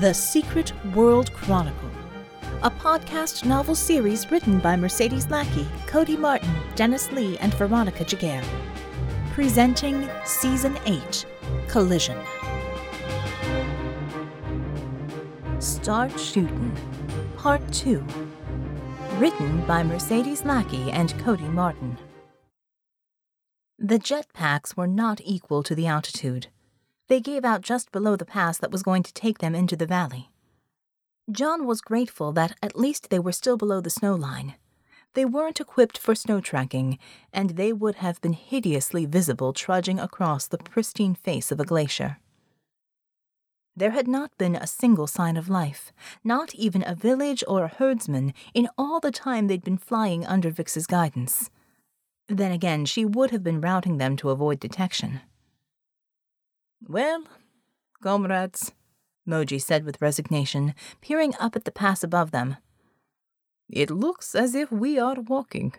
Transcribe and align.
The 0.00 0.14
Secret 0.14 0.72
World 0.94 1.32
Chronicle, 1.32 1.90
a 2.62 2.70
podcast 2.70 3.44
novel 3.44 3.74
series 3.74 4.30
written 4.30 4.60
by 4.60 4.76
Mercedes 4.76 5.28
Lackey, 5.28 5.66
Cody 5.88 6.16
Martin, 6.16 6.54
Dennis 6.76 7.10
Lee, 7.10 7.36
and 7.38 7.52
Veronica 7.54 8.04
Giguere. 8.04 8.44
Presenting 9.32 10.08
Season 10.24 10.78
8 10.86 11.26
Collision. 11.66 12.16
Start 15.58 16.12
Shootin', 16.12 16.76
Part 17.36 17.72
2. 17.72 18.06
Written 19.16 19.66
by 19.66 19.82
Mercedes 19.82 20.44
Lackey 20.44 20.92
and 20.92 21.18
Cody 21.18 21.48
Martin. 21.48 21.98
The 23.80 23.98
jetpacks 23.98 24.76
were 24.76 24.86
not 24.86 25.20
equal 25.24 25.64
to 25.64 25.74
the 25.74 25.88
altitude. 25.88 26.46
They 27.08 27.20
gave 27.20 27.44
out 27.44 27.62
just 27.62 27.90
below 27.90 28.16
the 28.16 28.24
pass 28.24 28.58
that 28.58 28.70
was 28.70 28.82
going 28.82 29.02
to 29.02 29.12
take 29.12 29.38
them 29.38 29.54
into 29.54 29.76
the 29.76 29.86
valley. 29.86 30.30
John 31.30 31.66
was 31.66 31.80
grateful 31.80 32.32
that 32.32 32.56
at 32.62 32.78
least 32.78 33.10
they 33.10 33.18
were 33.18 33.32
still 33.32 33.56
below 33.56 33.80
the 33.80 33.90
snow 33.90 34.14
line. 34.14 34.54
They 35.14 35.24
weren't 35.24 35.60
equipped 35.60 35.98
for 35.98 36.14
snow 36.14 36.40
tracking, 36.40 36.98
and 37.32 37.50
they 37.50 37.72
would 37.72 37.96
have 37.96 38.20
been 38.20 38.34
hideously 38.34 39.06
visible 39.06 39.52
trudging 39.52 39.98
across 39.98 40.46
the 40.46 40.58
pristine 40.58 41.14
face 41.14 41.50
of 41.50 41.60
a 41.60 41.64
glacier. 41.64 42.18
There 43.74 43.90
had 43.92 44.08
not 44.08 44.36
been 44.38 44.56
a 44.56 44.66
single 44.66 45.06
sign 45.06 45.36
of 45.36 45.48
life, 45.48 45.92
not 46.24 46.54
even 46.54 46.82
a 46.86 46.94
village 46.94 47.44
or 47.46 47.64
a 47.64 47.68
herdsman, 47.68 48.34
in 48.52 48.68
all 48.76 49.00
the 49.00 49.12
time 49.12 49.46
they'd 49.46 49.64
been 49.64 49.78
flying 49.78 50.26
under 50.26 50.50
Vix's 50.50 50.86
guidance. 50.86 51.50
Then 52.26 52.52
again, 52.52 52.84
she 52.84 53.04
would 53.04 53.30
have 53.30 53.44
been 53.44 53.60
routing 53.60 53.98
them 53.98 54.16
to 54.16 54.30
avoid 54.30 54.60
detection. 54.60 55.20
Well, 56.86 57.24
comrades, 58.02 58.72
Moji 59.28 59.60
said 59.60 59.84
with 59.84 60.00
resignation, 60.00 60.74
peering 61.00 61.34
up 61.38 61.56
at 61.56 61.64
the 61.64 61.72
pass 61.72 62.02
above 62.02 62.30
them. 62.30 62.56
It 63.68 63.90
looks 63.90 64.34
as 64.34 64.54
if 64.54 64.72
we 64.72 64.98
are 64.98 65.20
walking. 65.20 65.74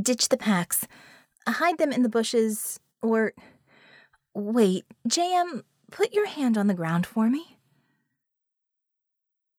Ditch 0.00 0.28
the 0.28 0.36
packs. 0.36 0.86
Hide 1.46 1.78
them 1.78 1.92
in 1.92 2.02
the 2.02 2.08
bushes, 2.08 2.80
or. 3.02 3.32
Wait, 4.34 4.84
JM, 5.08 5.62
put 5.90 6.12
your 6.14 6.26
hand 6.26 6.56
on 6.56 6.66
the 6.66 6.74
ground 6.74 7.06
for 7.06 7.28
me. 7.28 7.58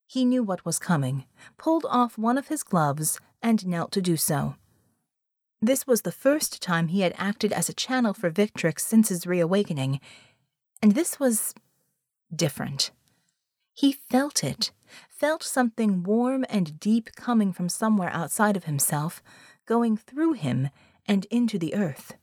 He 0.07 0.25
knew 0.25 0.43
what 0.43 0.65
was 0.65 0.79
coming, 0.79 1.25
pulled 1.57 1.85
off 1.89 2.17
one 2.17 2.37
of 2.37 2.47
his 2.47 2.63
gloves, 2.63 3.19
and 3.41 3.65
knelt 3.67 3.91
to 3.91 4.01
do 4.01 4.17
so. 4.17 4.55
This 5.63 5.87
was 5.87 6.01
the 6.01 6.11
first 6.11 6.61
time 6.61 6.89
he 6.89 6.99
had 6.99 7.15
acted 7.17 7.53
as 7.53 7.69
a 7.69 7.73
channel 7.73 8.13
for 8.13 8.29
Victrix 8.29 8.81
since 8.81 9.07
his 9.07 9.25
reawakening, 9.25 10.01
and 10.81 10.91
this 10.91 11.21
was 11.21 11.55
different. 12.35 12.91
He 13.73 13.93
felt 13.93 14.43
it, 14.43 14.73
felt 15.07 15.41
something 15.41 16.03
warm 16.03 16.43
and 16.49 16.81
deep 16.81 17.15
coming 17.15 17.53
from 17.53 17.69
somewhere 17.69 18.09
outside 18.09 18.57
of 18.57 18.65
himself, 18.65 19.23
going 19.65 19.95
through 19.95 20.33
him 20.33 20.67
and 21.05 21.23
into 21.31 21.57
the 21.57 21.75
earth. 21.75 22.15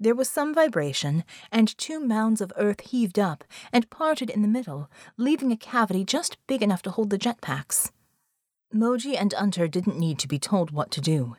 There 0.00 0.14
was 0.14 0.30
some 0.30 0.54
vibration, 0.54 1.24
and 1.52 1.76
two 1.76 2.00
mounds 2.00 2.40
of 2.40 2.50
earth 2.56 2.80
heaved 2.80 3.18
up 3.18 3.44
and 3.74 3.90
parted 3.90 4.30
in 4.30 4.40
the 4.40 4.48
middle, 4.48 4.90
leaving 5.18 5.52
a 5.52 5.56
cavity 5.58 6.02
just 6.02 6.38
big 6.46 6.62
enough 6.62 6.80
to 6.84 6.92
hold 6.92 7.10
the 7.10 7.18
jetpacks. 7.18 7.90
Moji 8.74 9.20
and 9.20 9.34
Unter 9.34 9.68
didn't 9.68 9.98
need 9.98 10.18
to 10.20 10.28
be 10.28 10.38
told 10.38 10.70
what 10.70 10.90
to 10.92 11.02
do. 11.02 11.36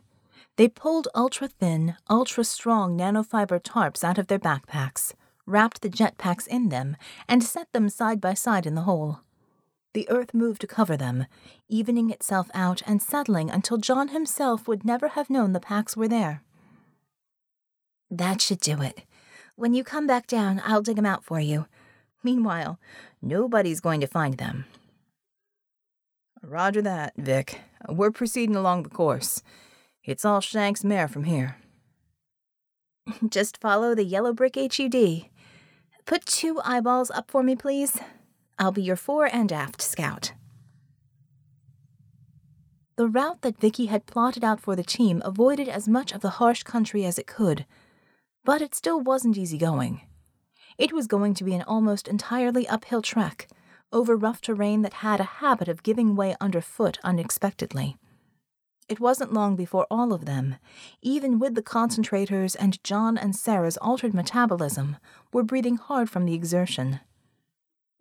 They 0.59 0.67
pulled 0.67 1.07
ultra 1.15 1.47
thin, 1.47 1.95
ultra 2.09 2.43
strong 2.43 2.97
nanofiber 2.97 3.61
tarps 3.61 4.03
out 4.03 4.17
of 4.17 4.27
their 4.27 4.38
backpacks, 4.38 5.13
wrapped 5.45 5.81
the 5.81 5.89
jetpacks 5.89 6.45
in 6.47 6.67
them, 6.67 6.97
and 7.29 7.41
set 7.41 7.71
them 7.71 7.88
side 7.88 8.19
by 8.19 8.33
side 8.33 8.65
in 8.65 8.75
the 8.75 8.81
hole. 8.81 9.21
The 9.93 10.05
earth 10.09 10.33
moved 10.33 10.59
to 10.59 10.67
cover 10.67 10.97
them, 10.97 11.27
evening 11.70 12.09
itself 12.09 12.49
out 12.53 12.81
and 12.86 13.02
settling 13.02 13.49
until 13.49 13.77
John 13.77 14.09
himself 14.09 14.67
would 14.67 14.83
never 14.83 15.08
have 15.08 15.30
known 15.30 15.53
the 15.53 15.61
packs 15.61 15.95
were 15.95 16.09
there. 16.09 16.43
That 18.11 18.41
should 18.41 18.59
do 18.59 18.81
it. 18.81 19.03
When 19.55 19.73
you 19.73 19.86
come 19.86 20.08
back 20.08 20.27
down, 20.27 20.61
I'll 20.65 20.81
dig 20.81 20.97
'em 20.97 21.05
out 21.05 21.23
for 21.23 21.39
you. 21.39 21.67
Meanwhile, 22.21 22.77
nobody's 23.21 23.80
going 23.80 24.02
to 24.02 24.08
find 24.08 24.37
them. 24.37 24.65
Roger 26.41 26.81
that, 26.81 27.14
Vic. 27.15 27.61
We're 27.87 28.11
proceeding 28.11 28.58
along 28.58 28.83
the 28.83 28.89
course. 28.89 29.41
It's 30.04 30.26
all 30.26 30.42
Shank's 30.42 30.83
mare 30.83 31.08
from 31.08 31.26
here. 31.26 31.58
Just 33.30 33.60
follow 33.60 33.95
the 33.95 34.04
yellow 34.04 34.33
brick 34.33 34.55
HUD. 34.55 35.26
Put 36.05 36.26
two 36.26 36.60
eyeballs 36.64 37.11
up 37.11 37.30
for 37.30 37.43
me, 37.43 37.55
please. 37.55 37.99
I'll 38.58 38.71
be 38.71 38.82
your 38.82 38.95
fore 38.95 39.30
and 39.32 39.52
aft 39.52 39.82
scout. 39.82 40.33
The 42.95 43.08
route 43.08 43.43
that 43.43 43.59
Vicky 43.59 43.86
had 43.86 44.05
plotted 44.05 44.43
out 44.43 44.59
for 44.59 44.76
the 44.76 44.83
team 44.83 45.21
avoided 45.23 45.70
as 45.70 45.88
much 45.88 46.11
of 46.11 46.21
the 46.21 46.32
harsh 46.32 46.64
country 46.64 47.05
as 47.05 47.17
it 47.17 47.27
could, 47.27 47.65
but 48.43 48.61
it 48.61 48.76
still 48.76 48.99
wasn't 48.99 49.38
easy 49.38 49.58
going. 49.58 50.02
It 50.77 50.92
was 50.92 51.08
going 51.08 51.33
to 51.36 51.43
be 51.43 51.54
an 51.54 51.61
almost 51.61 52.08
entirely 52.08 52.67
uphill 52.67 53.02
trek, 53.02 53.48
over 53.93 54.17
rough 54.17 54.42
terrain 54.42 54.82
that 54.82 54.95
had 54.95 55.20
a 55.20 55.39
habit 55.39 55.67
of 55.67 55.83
giving 55.83 56.15
way 56.15 56.36
underfoot 56.42 56.99
unexpectedly. 57.04 57.95
It 58.89 59.00
wasn't 59.00 59.32
long 59.32 59.55
before 59.55 59.86
all 59.92 60.11
of 60.11 60.26
them, 60.26 60.55
even 61.04 61.38
with 61.38 61.54
the 61.54 61.61
concentrators 61.61 62.55
and 62.60 62.83
John 62.83 63.20
and 63.20 63.36
Sarah's 63.36 63.77
altered 63.77 64.16
metabolism, 64.16 64.98
were 65.32 65.44
breathing 65.44 65.77
hard 65.77 66.10
from 66.10 66.26
the 66.26 66.33
exertion. 66.33 67.00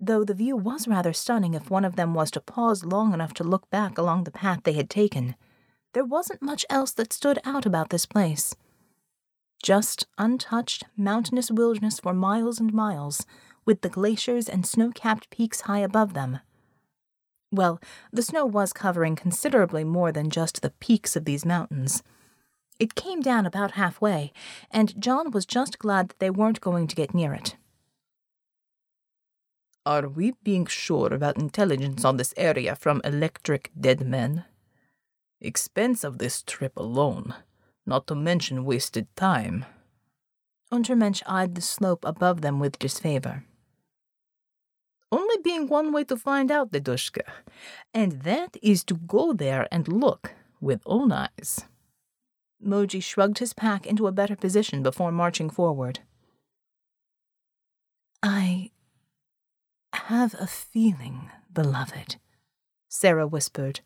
Though 0.00 0.24
the 0.24 0.32
view 0.32 0.56
was 0.56 0.88
rather 0.88 1.12
stunning 1.12 1.52
if 1.52 1.70
one 1.70 1.84
of 1.84 1.96
them 1.96 2.14
was 2.14 2.30
to 2.30 2.40
pause 2.40 2.86
long 2.86 3.12
enough 3.12 3.34
to 3.34 3.44
look 3.44 3.68
back 3.68 3.98
along 3.98 4.24
the 4.24 4.30
path 4.30 4.60
they 4.64 4.72
had 4.72 4.88
taken, 4.88 5.34
there 5.92 6.06
wasn't 6.06 6.40
much 6.40 6.64
else 6.70 6.92
that 6.92 7.12
stood 7.12 7.38
out 7.44 7.66
about 7.66 7.90
this 7.90 8.06
place. 8.06 8.54
Just 9.62 10.06
untouched, 10.16 10.84
mountainous 10.96 11.50
wilderness 11.50 12.00
for 12.00 12.14
miles 12.14 12.60
and 12.60 12.72
miles, 12.72 13.26
with 13.66 13.82
the 13.82 13.88
glaciers 13.90 14.48
and 14.48 14.64
snow 14.64 14.90
capped 14.94 15.28
peaks 15.28 15.62
high 15.62 15.80
above 15.80 16.14
them. 16.14 16.38
Well, 17.50 17.80
the 18.12 18.22
snow 18.22 18.44
was 18.44 18.72
covering 18.72 19.16
considerably 19.16 19.84
more 19.84 20.12
than 20.12 20.30
just 20.30 20.60
the 20.60 20.70
peaks 20.70 21.16
of 21.16 21.24
these 21.24 21.46
mountains. 21.46 22.02
It 22.78 22.94
came 22.94 23.20
down 23.20 23.46
about 23.46 23.72
halfway, 23.72 24.32
and 24.70 25.00
John 25.00 25.30
was 25.30 25.46
just 25.46 25.78
glad 25.78 26.10
that 26.10 26.18
they 26.18 26.30
weren't 26.30 26.60
going 26.60 26.86
to 26.86 26.96
get 26.96 27.14
near 27.14 27.32
it. 27.32 27.56
Are 29.86 30.06
we 30.06 30.34
being 30.42 30.66
sure 30.66 31.14
about 31.14 31.38
intelligence 31.38 32.04
on 32.04 32.18
this 32.18 32.34
area 32.36 32.76
from 32.76 33.00
electric 33.02 33.72
dead 33.78 34.06
men? 34.06 34.44
Expense 35.40 36.04
of 36.04 36.18
this 36.18 36.42
trip 36.42 36.76
alone, 36.76 37.34
not 37.86 38.06
to 38.08 38.14
mention 38.14 38.66
wasted 38.66 39.08
time. 39.16 39.64
Untermensch 40.70 41.22
eyed 41.26 41.54
the 41.54 41.62
slope 41.62 42.04
above 42.04 42.42
them 42.42 42.60
with 42.60 42.78
disfavor 42.78 43.44
being 45.42 45.66
one 45.68 45.92
way 45.92 46.04
to 46.04 46.16
find 46.16 46.50
out, 46.50 46.72
the 46.72 46.80
Dedushka, 46.80 47.22
and 47.94 48.22
that 48.22 48.56
is 48.62 48.84
to 48.84 48.94
go 48.94 49.32
there 49.32 49.66
and 49.70 49.88
look 49.88 50.34
with 50.60 50.82
own 50.86 51.12
eyes. 51.12 51.64
Moji 52.64 53.02
shrugged 53.02 53.38
his 53.38 53.52
pack 53.52 53.86
into 53.86 54.06
a 54.06 54.12
better 54.12 54.36
position 54.36 54.82
before 54.82 55.12
marching 55.12 55.48
forward. 55.48 56.00
I 58.22 58.72
have 59.92 60.34
a 60.34 60.46
feeling, 60.46 61.30
beloved, 61.52 62.16
Sarah 62.88 63.26
whispered. 63.26 63.80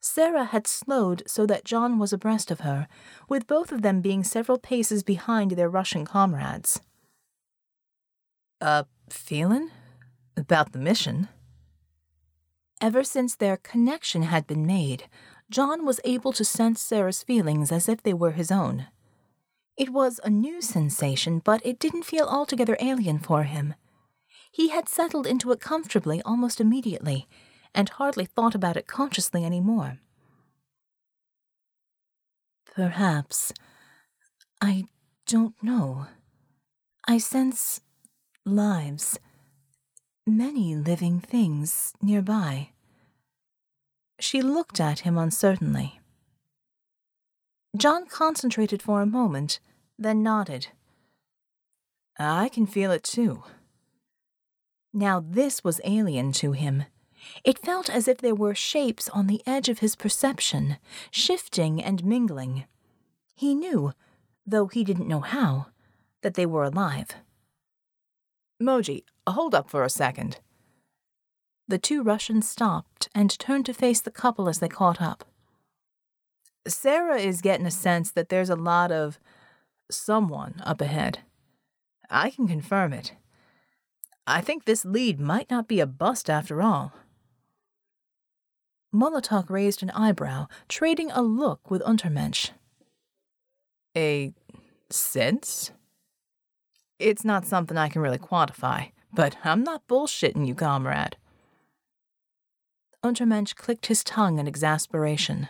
Sarah 0.00 0.44
had 0.44 0.66
slowed 0.66 1.22
so 1.26 1.44
that 1.44 1.66
John 1.66 1.98
was 1.98 2.12
abreast 2.12 2.50
of 2.50 2.60
her, 2.60 2.88
with 3.28 3.46
both 3.46 3.70
of 3.70 3.82
them 3.82 4.00
being 4.00 4.24
several 4.24 4.56
paces 4.56 5.02
behind 5.02 5.52
their 5.52 5.68
Russian 5.68 6.06
comrades. 6.06 6.80
A 8.62 8.86
feelin'? 9.10 9.70
About 10.36 10.72
the 10.72 10.78
mission? 10.78 11.28
Ever 12.80 13.04
since 13.04 13.34
their 13.34 13.56
connection 13.56 14.22
had 14.22 14.46
been 14.46 14.64
made, 14.64 15.04
John 15.50 15.84
was 15.84 16.00
able 16.04 16.32
to 16.32 16.44
sense 16.44 16.80
Sarah's 16.80 17.22
feelings 17.22 17.70
as 17.70 17.88
if 17.88 18.02
they 18.02 18.14
were 18.14 18.30
his 18.32 18.50
own. 18.50 18.86
It 19.76 19.90
was 19.90 20.20
a 20.22 20.30
new 20.30 20.62
sensation, 20.62 21.40
but 21.44 21.60
it 21.64 21.78
didn't 21.78 22.04
feel 22.04 22.26
altogether 22.26 22.76
alien 22.80 23.18
for 23.18 23.44
him. 23.44 23.74
He 24.50 24.68
had 24.68 24.88
settled 24.88 25.26
into 25.26 25.52
it 25.52 25.60
comfortably 25.60 26.22
almost 26.22 26.60
immediately, 26.60 27.28
and 27.74 27.88
hardly 27.88 28.24
thought 28.24 28.54
about 28.54 28.76
it 28.76 28.86
consciously 28.86 29.44
any 29.44 29.60
more. 29.60 29.98
Perhaps. 32.74 33.52
I 34.60 34.84
don't 35.26 35.54
know. 35.62 36.06
I 37.06 37.18
sense 37.18 37.80
lives 38.44 39.18
many 40.36 40.74
living 40.74 41.20
things 41.20 41.92
nearby. 42.02 42.70
She 44.18 44.42
looked 44.42 44.80
at 44.80 45.00
him 45.00 45.16
uncertainly. 45.16 46.00
John 47.76 48.06
concentrated 48.06 48.82
for 48.82 49.00
a 49.00 49.06
moment, 49.06 49.60
then 49.98 50.22
nodded. 50.22 50.68
I 52.18 52.48
can 52.48 52.66
feel 52.66 52.90
it 52.90 53.04
too. 53.04 53.44
Now 54.92 55.20
this 55.24 55.62
was 55.62 55.80
alien 55.84 56.32
to 56.32 56.52
him. 56.52 56.84
It 57.44 57.58
felt 57.58 57.88
as 57.88 58.08
if 58.08 58.18
there 58.18 58.34
were 58.34 58.54
shapes 58.54 59.08
on 59.10 59.26
the 59.26 59.42
edge 59.46 59.68
of 59.68 59.78
his 59.78 59.94
perception, 59.94 60.78
shifting 61.10 61.82
and 61.82 62.04
mingling. 62.04 62.64
He 63.34 63.54
knew, 63.54 63.92
though 64.46 64.66
he 64.66 64.84
didn't 64.84 65.08
know 65.08 65.20
how, 65.20 65.66
that 66.22 66.34
they 66.34 66.46
were 66.46 66.64
alive. 66.64 67.10
Moji, 68.60 69.04
Uh, 69.30 69.34
hold 69.34 69.54
up 69.54 69.70
for 69.70 69.84
a 69.84 69.90
second. 69.90 70.40
The 71.68 71.78
two 71.78 72.02
Russians 72.02 72.48
stopped 72.48 73.08
and 73.14 73.38
turned 73.38 73.64
to 73.66 73.72
face 73.72 74.00
the 74.00 74.10
couple 74.10 74.48
as 74.48 74.58
they 74.58 74.68
caught 74.68 75.00
up. 75.00 75.24
Sarah 76.66 77.20
is 77.20 77.40
getting 77.40 77.64
a 77.64 77.70
sense 77.70 78.10
that 78.10 78.28
there's 78.28 78.50
a 78.50 78.56
lot 78.56 78.90
of 78.90 79.20
someone 79.88 80.60
up 80.64 80.80
ahead. 80.80 81.20
I 82.10 82.30
can 82.30 82.48
confirm 82.48 82.92
it. 82.92 83.12
I 84.26 84.40
think 84.40 84.64
this 84.64 84.84
lead 84.84 85.20
might 85.20 85.48
not 85.48 85.68
be 85.68 85.78
a 85.78 85.86
bust 85.86 86.28
after 86.28 86.60
all. 86.60 86.92
Molotok 88.92 89.48
raised 89.48 89.80
an 89.80 89.90
eyebrow, 89.90 90.48
trading 90.68 91.12
a 91.12 91.22
look 91.22 91.70
with 91.70 91.82
Untermensch. 91.82 92.50
A 93.96 94.32
sense? 94.90 95.70
It's 96.98 97.24
not 97.24 97.46
something 97.46 97.76
I 97.76 97.88
can 97.88 98.02
really 98.02 98.18
quantify, 98.18 98.90
but 99.12 99.36
I'm 99.44 99.62
not 99.62 99.86
bullshitting 99.88 100.46
you, 100.46 100.54
comrade. 100.54 101.16
Untermensch 103.04 103.54
clicked 103.56 103.86
his 103.86 104.04
tongue 104.04 104.38
in 104.38 104.46
exasperation. 104.46 105.48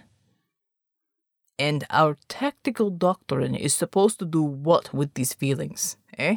And 1.59 1.85
our 1.91 2.17
tactical 2.29 2.91
doctrine 2.91 3.55
is 3.55 3.75
supposed 3.75 4.19
to 4.21 4.25
do 4.25 4.43
what 4.43 4.95
with 4.95 5.15
these 5.15 5.35
feelings, 5.35 5.97
eh? 6.17 6.37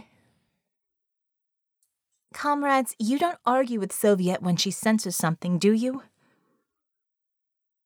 Comrades, 2.33 2.95
you 2.97 3.19
don't 3.19 3.37
argue 3.45 3.79
with 3.79 3.93
Soviet 3.93 4.41
when 4.41 4.57
she 4.57 4.71
senses 4.71 5.15
something, 5.15 5.59
do 5.59 5.71
you? 5.71 6.01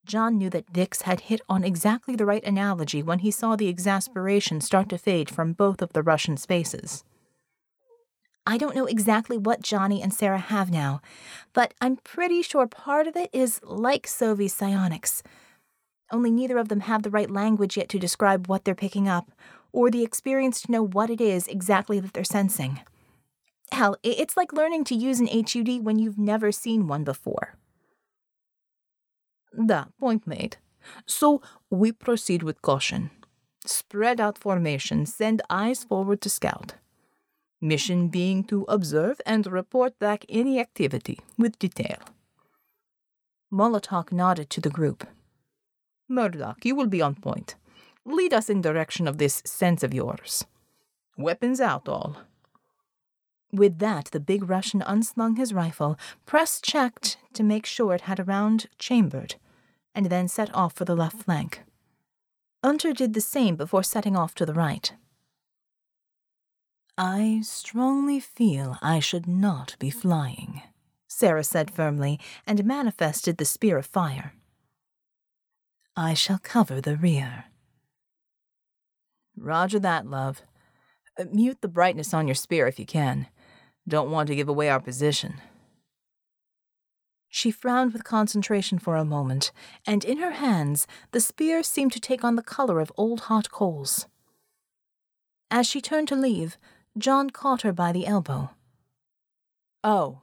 John 0.05 0.37
knew 0.37 0.49
that 0.51 0.69
Vix 0.69 1.01
had 1.01 1.19
hit 1.19 1.41
on 1.49 1.65
exactly 1.65 2.15
the 2.15 2.25
right 2.25 2.43
analogy 2.45 3.03
when 3.03 3.19
he 3.19 3.29
saw 3.29 3.57
the 3.57 3.67
exasperation 3.67 4.61
start 4.61 4.87
to 4.89 4.97
fade 4.97 5.29
from 5.29 5.51
both 5.51 5.81
of 5.81 5.91
the 5.91 6.01
Russians' 6.01 6.45
faces. 6.45 7.03
I 8.47 8.57
don't 8.57 8.75
know 8.75 8.85
exactly 8.85 9.37
what 9.37 9.61
Johnny 9.61 10.01
and 10.01 10.13
Sarah 10.13 10.37
have 10.37 10.71
now, 10.71 11.01
but 11.51 11.73
I'm 11.81 11.97
pretty 11.97 12.41
sure 12.41 12.65
part 12.65 13.05
of 13.05 13.17
it 13.17 13.29
is 13.33 13.59
like 13.61 14.07
Sovie's 14.07 14.53
psionics. 14.53 15.21
Only 16.13 16.31
neither 16.31 16.57
of 16.57 16.69
them 16.69 16.79
have 16.79 17.03
the 17.03 17.09
right 17.09 17.29
language 17.29 17.75
yet 17.75 17.89
to 17.89 17.99
describe 17.99 18.47
what 18.47 18.63
they're 18.63 18.73
picking 18.73 19.09
up, 19.09 19.33
or 19.73 19.91
the 19.91 20.01
experience 20.01 20.61
to 20.61 20.71
know 20.71 20.81
what 20.81 21.09
it 21.09 21.19
is 21.19 21.45
exactly 21.49 21.99
that 21.99 22.13
they're 22.13 22.23
sensing. 22.23 22.79
Hell, 23.73 23.97
it's 24.01 24.37
like 24.37 24.53
learning 24.53 24.85
to 24.85 24.95
use 24.95 25.19
an 25.19 25.27
HUD 25.27 25.83
when 25.83 25.99
you've 25.99 26.17
never 26.17 26.53
seen 26.53 26.87
one 26.87 27.03
before. 27.03 27.57
Da, 29.65 29.87
point 29.99 30.25
made. 30.25 30.55
So 31.05 31.41
we 31.69 31.91
proceed 31.91 32.43
with 32.43 32.61
caution. 32.61 33.11
Spread 33.65 34.21
out 34.21 34.37
formation, 34.37 35.05
send 35.05 35.41
eyes 35.49 35.83
forward 35.83 36.21
to 36.21 36.29
scout. 36.29 36.75
Mission 37.59 38.07
being 38.07 38.43
to 38.45 38.65
observe 38.67 39.19
and 39.25 39.47
report 39.47 39.97
back 39.97 40.25
any 40.29 40.59
activity 40.59 41.19
with 41.37 41.57
detail. 41.57 41.97
Molotok 43.51 44.11
nodded 44.11 44.49
to 44.51 44.61
the 44.61 44.69
group. 44.69 45.07
Murdoch, 46.07 46.63
you 46.63 46.75
will 46.75 46.87
be 46.87 47.01
on 47.01 47.15
point. 47.15 47.55
Lead 48.05 48.33
us 48.33 48.49
in 48.49 48.61
direction 48.61 49.07
of 49.07 49.17
this 49.17 49.41
sense 49.45 49.83
of 49.83 49.93
yours. 49.93 50.45
Weapons 51.17 51.59
out, 51.59 51.89
all. 51.89 52.17
With 53.51 53.79
that, 53.79 54.09
the 54.11 54.19
big 54.19 54.49
Russian 54.49 54.83
unslung 54.85 55.35
his 55.35 55.53
rifle, 55.53 55.97
press 56.25 56.61
checked 56.61 57.17
to 57.33 57.43
make 57.43 57.65
sure 57.65 57.95
it 57.95 58.01
had 58.01 58.19
a 58.19 58.23
round 58.23 58.67
chambered, 58.77 59.35
and 59.95 60.07
then 60.07 60.27
set 60.27 60.53
off 60.53 60.73
for 60.73 60.85
the 60.85 60.95
left 60.95 61.23
flank. 61.23 61.63
Unter 62.61 62.93
did 62.93 63.13
the 63.13 63.21
same 63.21 63.55
before 63.55 63.83
setting 63.83 64.15
off 64.15 64.35
to 64.35 64.45
the 64.45 64.53
right. 64.53 64.93
I 66.97 67.41
strongly 67.43 68.19
feel 68.19 68.77
I 68.81 68.99
should 68.99 69.27
not 69.27 69.75
be 69.77 69.91
flying, 69.91 70.63
Sarah 71.07 71.43
said 71.43 71.69
firmly, 71.69 72.19
and 72.47 72.65
manifested 72.65 73.37
the 73.37 73.45
spear 73.45 73.77
of 73.77 73.85
fire. 73.85 74.33
I 75.95 76.15
shall 76.15 76.39
cover 76.41 76.81
the 76.81 76.97
rear. 76.97 77.45
Roger 79.35 79.77
that, 79.77 80.07
love. 80.07 80.41
Uh, 81.19 81.25
mute 81.31 81.61
the 81.61 81.67
brightness 81.67 82.15
on 82.15 82.27
your 82.27 82.35
spear 82.35 82.65
if 82.65 82.79
you 82.79 82.85
can. 82.85 83.27
Don't 83.87 84.09
want 84.09 84.27
to 84.29 84.35
give 84.35 84.49
away 84.49 84.67
our 84.67 84.79
position. 84.79 85.35
She 87.29 87.51
frowned 87.51 87.93
with 87.93 88.03
concentration 88.03 88.79
for 88.79 88.95
a 88.95 89.05
moment, 89.05 89.51
and 89.85 90.03
in 90.03 90.17
her 90.17 90.31
hands 90.31 90.87
the 91.11 91.19
spear 91.19 91.61
seemed 91.61 91.91
to 91.91 91.99
take 91.99 92.23
on 92.23 92.35
the 92.35 92.41
color 92.41 92.79
of 92.79 92.91
old 92.97 93.21
hot 93.21 93.51
coals. 93.51 94.07
As 95.51 95.67
she 95.67 95.79
turned 95.79 96.07
to 96.07 96.15
leave, 96.15 96.57
John 96.97 97.29
caught 97.29 97.61
her 97.61 97.73
by 97.73 97.91
the 97.91 98.07
elbow. 98.07 98.51
Oh, 99.83 100.21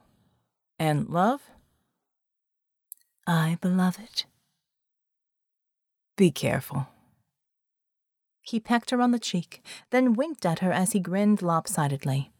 and 0.78 1.08
love? 1.08 1.42
I, 3.26 3.58
beloved. 3.60 4.24
Be 6.16 6.30
careful. 6.30 6.88
He 8.42 8.60
pecked 8.60 8.90
her 8.90 9.00
on 9.00 9.10
the 9.10 9.18
cheek, 9.18 9.62
then 9.90 10.12
winked 10.12 10.44
at 10.44 10.58
her 10.58 10.72
as 10.72 10.92
he 10.92 11.00
grinned 11.00 11.40
lopsidedly. 11.40 12.32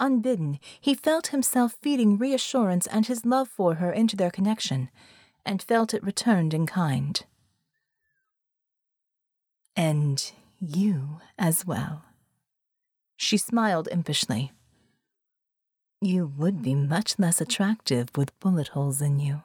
Unbidden, 0.00 0.58
he 0.80 0.94
felt 0.94 1.28
himself 1.28 1.76
feeding 1.80 2.18
reassurance 2.18 2.88
and 2.88 3.06
his 3.06 3.24
love 3.24 3.48
for 3.48 3.74
her 3.74 3.92
into 3.92 4.16
their 4.16 4.30
connection, 4.30 4.90
and 5.46 5.62
felt 5.62 5.94
it 5.94 6.02
returned 6.02 6.52
in 6.52 6.66
kind. 6.66 7.24
And 9.76 10.32
you 10.60 11.20
as 11.38 11.64
well. 11.64 12.04
She 13.22 13.36
smiled 13.36 13.88
impishly. 13.92 14.50
You 16.00 16.32
would 16.36 16.60
be 16.60 16.74
much 16.74 17.20
less 17.20 17.40
attractive 17.40 18.08
with 18.16 18.36
bullet 18.40 18.68
holes 18.74 19.00
in 19.00 19.20
you. 19.20 19.42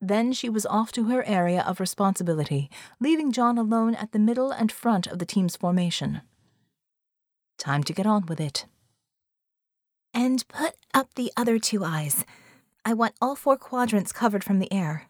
Then 0.00 0.32
she 0.32 0.48
was 0.48 0.66
off 0.66 0.90
to 0.92 1.04
her 1.04 1.22
area 1.22 1.62
of 1.62 1.78
responsibility, 1.78 2.68
leaving 2.98 3.30
John 3.30 3.56
alone 3.56 3.94
at 3.94 4.10
the 4.10 4.18
middle 4.18 4.50
and 4.50 4.72
front 4.72 5.06
of 5.06 5.20
the 5.20 5.24
team's 5.24 5.54
formation. 5.54 6.22
Time 7.56 7.84
to 7.84 7.92
get 7.92 8.04
on 8.04 8.26
with 8.26 8.40
it. 8.40 8.66
And 10.12 10.44
put 10.48 10.74
up 10.92 11.14
the 11.14 11.30
other 11.36 11.60
two 11.60 11.84
eyes. 11.84 12.24
I 12.84 12.94
want 12.94 13.14
all 13.22 13.36
four 13.36 13.56
quadrants 13.56 14.10
covered 14.10 14.42
from 14.42 14.58
the 14.58 14.72
air. 14.72 15.06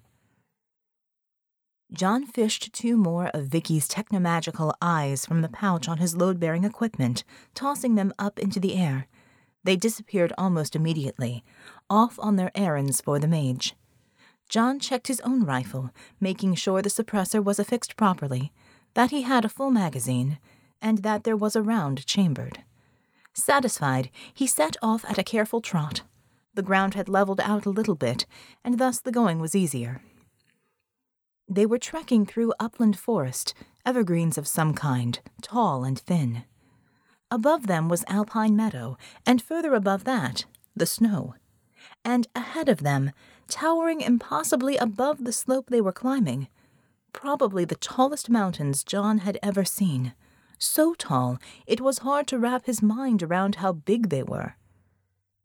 John 1.93 2.25
fished 2.25 2.73
two 2.73 2.97
more 2.97 3.27
of 3.35 3.49
Vicky's 3.49 3.87
technomagical 3.87 4.73
eyes 4.81 5.27
from 5.27 5.43
the 5.43 5.49
pouch 5.49 5.89
on 5.89 5.99
his 5.99 6.17
load 6.17 6.41
bearing 6.41 6.65
equipment, 6.65 7.23
tossing 7.55 7.97
them 7.97 8.15
up 8.19 8.39
into 8.39 8.59
the 8.59 8.77
air. 8.77 9.09
They 9.63 9.77
disappeared 9.77 10.33
almost 10.39 10.75
immediately, 10.75 11.45
off 11.91 12.19
on 12.19 12.37
their 12.37 12.51
errands 12.55 13.03
for 13.03 13.19
the 13.19 13.29
mage. 13.29 13.75
John 14.49 14.81
checked 14.81 15.09
his 15.09 15.21
own 15.21 15.45
rifle, 15.45 15.91
making 16.19 16.55
sure 16.55 16.81
the 16.81 16.89
suppressor 16.89 17.45
was 17.45 17.59
affixed 17.59 17.97
properly, 17.97 18.53
that 18.95 19.11
he 19.11 19.23
had 19.23 19.45
a 19.45 19.51
full 19.51 19.71
magazine, 19.71 20.39
and 20.81 20.99
that 20.99 21.25
there 21.25 21.37
was 21.37 21.55
a 21.55 21.63
round 21.63 22.07
chambered. 22.07 22.65
Satisfied, 23.35 24.11
he 24.33 24.47
set 24.47 24.77
off 24.83 25.05
at 25.05 25.19
a 25.19 25.25
careful 25.25 25.61
trot. 25.61 26.03
The 26.55 26.63
ground 26.63 26.95
had 26.95 27.09
leveled 27.09 27.41
out 27.41 27.67
a 27.67 27.71
little 27.71 27.95
bit, 27.95 28.25
and 28.65 28.79
thus 28.79 28.99
the 28.99 29.13
going 29.13 29.41
was 29.41 29.55
easier. 29.55 30.01
They 31.49 31.67
were 31.67 31.79
trekking 31.79 32.27
through 32.27 32.55
upland 32.59 32.99
forest, 32.99 33.55
evergreens 33.85 34.39
of 34.39 34.49
some 34.49 34.75
kind, 34.75 35.21
tall 35.43 35.85
and 35.85 35.99
thin. 35.99 36.45
Above 37.31 37.67
them 37.67 37.89
was 37.89 38.05
alpine 38.09 38.55
meadow, 38.55 38.97
and 39.27 39.43
further 39.43 39.75
above 39.75 40.05
that, 40.05 40.45
the 40.77 40.87
snow. 40.87 41.35
And 42.05 42.29
ahead 42.35 42.69
of 42.69 42.83
them, 42.83 43.11
towering 43.49 44.01
impossibly 44.01 44.77
above 44.77 45.25
the 45.25 45.33
slope 45.33 45.69
they 45.69 45.81
were 45.81 45.93
climbing, 45.93 46.49
probably 47.13 47.65
the 47.65 47.75
tallest 47.75 48.31
mountains 48.31 48.85
John 48.85 49.19
had 49.19 49.39
ever 49.43 49.65
seen. 49.65 50.15
So 50.59 50.95
tall, 50.95 51.39
it 51.67 51.81
was 51.81 51.99
hard 51.99 52.27
to 52.29 52.39
wrap 52.39 52.67
his 52.67 52.83
mind 52.83 53.23
around 53.23 53.57
how 53.57 53.73
big 53.73 54.09
they 54.09 54.23
were. 54.23 54.57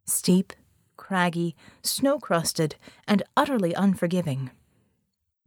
Steep, 0.06 0.54
craggy, 0.96 1.56
snow 1.82 2.20
crusted, 2.20 2.75
and 3.08 3.24
utterly 3.36 3.74
unforgiving. 3.74 4.51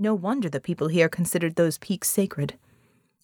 No 0.03 0.15
wonder 0.15 0.49
the 0.49 0.61
people 0.61 0.89
here 0.89 1.11
considered 1.11 1.57
those 1.57 1.77
peaks 1.77 2.11
sacred. 2.11 2.55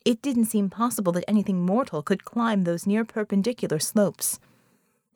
It 0.04 0.20
didn't 0.20 0.44
seem 0.44 0.68
possible 0.68 1.10
that 1.12 1.24
anything 1.26 1.64
mortal 1.64 2.02
could 2.02 2.26
climb 2.26 2.64
those 2.64 2.86
near 2.86 3.02
perpendicular 3.02 3.78
slopes. 3.78 4.38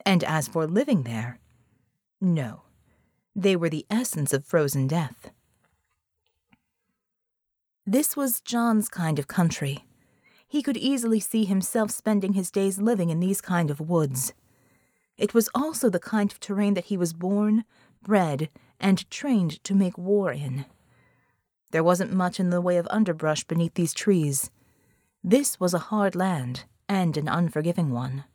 And 0.03 0.23
as 0.23 0.47
for 0.47 0.65
living 0.65 1.03
there, 1.03 1.37
no. 2.19 2.63
They 3.35 3.55
were 3.55 3.69
the 3.69 3.85
essence 3.91 4.33
of 4.33 4.43
frozen 4.43 4.87
death. 4.87 5.29
This 7.85 8.17
was 8.17 8.41
John's 8.41 8.89
kind 8.89 9.19
of 9.19 9.27
country. 9.27 9.85
He 10.47 10.63
could 10.63 10.77
easily 10.77 11.19
see 11.19 11.45
himself 11.45 11.91
spending 11.91 12.33
his 12.33 12.49
days 12.49 12.81
living 12.81 13.11
in 13.11 13.19
these 13.19 13.39
kind 13.39 13.69
of 13.69 13.79
woods. 13.79 14.33
It 15.15 15.35
was 15.35 15.47
also 15.53 15.91
the 15.91 15.99
kind 15.99 16.31
of 16.31 16.39
terrain 16.39 16.73
that 16.73 16.85
he 16.85 16.97
was 16.97 17.13
born, 17.13 17.65
bred, 18.01 18.49
and 18.79 19.07
trained 19.11 19.63
to 19.63 19.75
make 19.75 19.95
war 19.95 20.31
in. 20.31 20.65
There 21.71 21.83
wasn't 21.83 22.13
much 22.13 22.39
in 22.39 22.49
the 22.49 22.61
way 22.61 22.77
of 22.77 22.87
underbrush 22.89 23.43
beneath 23.45 23.73
these 23.73 23.93
trees. 23.93 24.51
This 25.23 25.59
was 25.59 25.73
a 25.73 25.79
hard 25.89 26.15
land, 26.15 26.65
and 26.87 27.15
an 27.15 27.27
unforgiving 27.27 27.91
one. 27.91 28.25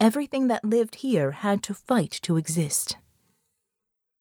Everything 0.00 0.48
that 0.48 0.64
lived 0.64 0.96
here 0.96 1.30
had 1.30 1.62
to 1.64 1.74
fight 1.74 2.10
to 2.22 2.36
exist. 2.36 2.96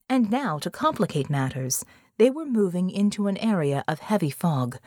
And 0.09 0.31
now, 0.31 0.57
to 0.59 0.69
complicate 0.69 1.29
matters, 1.29 1.83
they 2.17 2.29
were 2.29 2.45
moving 2.45 2.89
into 2.89 3.27
an 3.27 3.37
area 3.37 3.83
of 3.87 3.99
heavy 3.99 4.29
fog. 4.29 4.77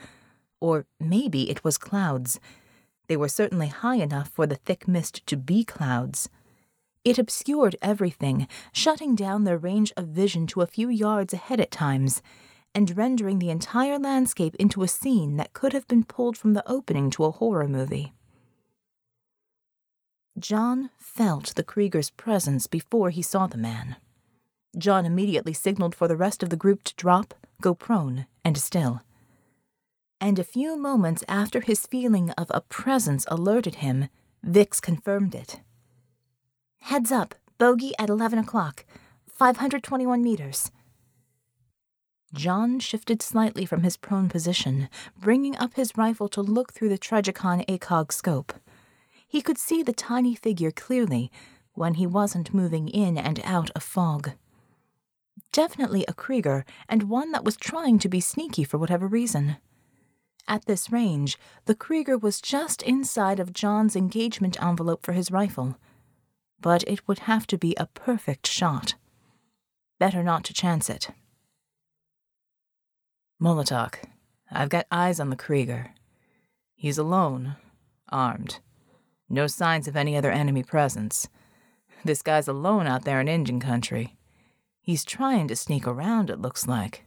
Or 0.59 0.85
maybe 0.99 1.49
it 1.49 1.63
was 1.63 1.77
clouds. 1.77 2.39
They 3.07 3.17
were 3.17 3.29
certainly 3.29 3.67
high 3.67 3.95
enough 3.95 4.29
for 4.29 4.47
the 4.47 4.55
thick 4.55 4.87
mist 4.87 5.25
to 5.27 5.37
be 5.37 5.63
clouds. 5.63 6.29
It 7.03 7.17
obscured 7.17 7.75
everything, 7.81 8.47
shutting 8.71 9.15
down 9.15 9.43
their 9.43 9.57
range 9.57 9.91
of 9.97 10.07
vision 10.07 10.47
to 10.47 10.61
a 10.61 10.67
few 10.67 10.87
yards 10.87 11.33
ahead 11.33 11.59
at 11.59 11.71
times, 11.71 12.21
and 12.73 12.95
rendering 12.97 13.39
the 13.39 13.49
entire 13.49 13.99
landscape 13.99 14.55
into 14.55 14.83
a 14.83 14.87
scene 14.87 15.37
that 15.37 15.53
could 15.53 15.73
have 15.73 15.87
been 15.87 16.03
pulled 16.03 16.37
from 16.37 16.53
the 16.53 16.69
opening 16.69 17.09
to 17.11 17.25
a 17.25 17.31
horror 17.31 17.67
movie. 17.67 18.13
John 20.39 20.89
felt 20.97 21.53
the 21.55 21.63
Krieger's 21.63 22.09
presence 22.09 22.67
before 22.67 23.09
he 23.09 23.21
saw 23.21 23.47
the 23.47 23.57
man. 23.57 23.97
John 24.77 25.05
immediately 25.05 25.53
signaled 25.53 25.93
for 25.93 26.07
the 26.07 26.15
rest 26.15 26.41
of 26.41 26.49
the 26.49 26.55
group 26.55 26.83
to 26.83 26.95
drop, 26.95 27.33
go 27.59 27.73
prone, 27.73 28.25
and 28.45 28.57
still. 28.57 29.01
And 30.21 30.39
a 30.39 30.43
few 30.43 30.77
moments 30.77 31.23
after 31.27 31.59
his 31.59 31.85
feeling 31.85 32.29
of 32.31 32.47
a 32.51 32.61
presence 32.61 33.25
alerted 33.27 33.75
him, 33.75 34.07
Vix 34.43 34.79
confirmed 34.79 35.35
it. 35.35 35.59
Heads 36.79 37.11
up, 37.11 37.35
bogey 37.57 37.93
at 37.99 38.09
11 38.09 38.39
o'clock, 38.39 38.85
521 39.27 40.23
meters. 40.23 40.71
John 42.33 42.79
shifted 42.79 43.21
slightly 43.21 43.65
from 43.65 43.83
his 43.83 43.97
prone 43.97 44.29
position, 44.29 44.87
bringing 45.19 45.57
up 45.57 45.73
his 45.73 45.97
rifle 45.97 46.29
to 46.29 46.41
look 46.41 46.71
through 46.71 46.89
the 46.89 46.97
Trijicon 46.97 47.65
ACOG 47.67 48.11
scope. 48.11 48.53
He 49.27 49.41
could 49.41 49.57
see 49.57 49.83
the 49.83 49.93
tiny 49.93 50.35
figure 50.35 50.71
clearly 50.71 51.31
when 51.73 51.95
he 51.95 52.07
wasn't 52.07 52.53
moving 52.53 52.87
in 52.87 53.17
and 53.17 53.41
out 53.43 53.69
of 53.71 53.83
fog. 53.83 54.31
Definitely 55.51 56.05
a 56.07 56.13
Krieger, 56.13 56.65
and 56.87 57.03
one 57.03 57.31
that 57.31 57.43
was 57.43 57.57
trying 57.57 57.99
to 57.99 58.09
be 58.09 58.21
sneaky 58.21 58.63
for 58.63 58.77
whatever 58.77 59.07
reason. 59.07 59.57
At 60.47 60.65
this 60.65 60.91
range, 60.91 61.37
the 61.65 61.75
Krieger 61.75 62.17
was 62.17 62.41
just 62.41 62.81
inside 62.83 63.39
of 63.39 63.53
John's 63.53 63.95
engagement 63.95 64.61
envelope 64.61 65.03
for 65.03 65.13
his 65.13 65.31
rifle. 65.31 65.77
But 66.59 66.83
it 66.83 67.07
would 67.07 67.19
have 67.19 67.47
to 67.47 67.57
be 67.57 67.75
a 67.75 67.87
perfect 67.87 68.47
shot. 68.47 68.95
Better 69.99 70.23
not 70.23 70.43
to 70.45 70.53
chance 70.53 70.89
it. 70.89 71.09
Molotok, 73.41 73.95
I've 74.51 74.69
got 74.69 74.85
eyes 74.91 75.19
on 75.19 75.31
the 75.31 75.35
Krieger. 75.35 75.95
He's 76.75 76.99
alone, 76.99 77.55
armed. 78.09 78.59
No 79.27 79.47
signs 79.47 79.87
of 79.87 79.95
any 79.95 80.15
other 80.15 80.29
enemy 80.29 80.61
presence. 80.61 81.27
This 82.05 82.21
guy's 82.21 82.47
alone 82.47 82.85
out 82.85 83.03
there 83.03 83.19
in 83.19 83.27
Injun 83.27 83.59
country. 83.59 84.15
He's 84.79 85.03
trying 85.03 85.47
to 85.47 85.55
sneak 85.55 85.87
around, 85.87 86.29
it 86.29 86.39
looks 86.39 86.67
like. 86.67 87.05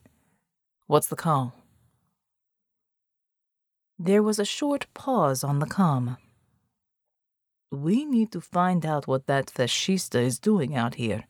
What's 0.89 1.07
the 1.07 1.15
call? 1.15 1.55
There 3.97 4.23
was 4.23 4.41
a 4.41 4.45
short 4.45 4.87
pause 4.93 5.45
on 5.45 5.61
the 5.61 5.67
com. 5.67 6.17
We 7.71 8.05
need 8.05 8.33
to 8.33 8.41
find 8.41 8.85
out 8.85 9.07
what 9.07 9.29
that 9.29 9.47
fascista 9.47 10.21
is 10.21 10.41
doing 10.41 10.75
out 10.75 10.97
here. 10.97 11.27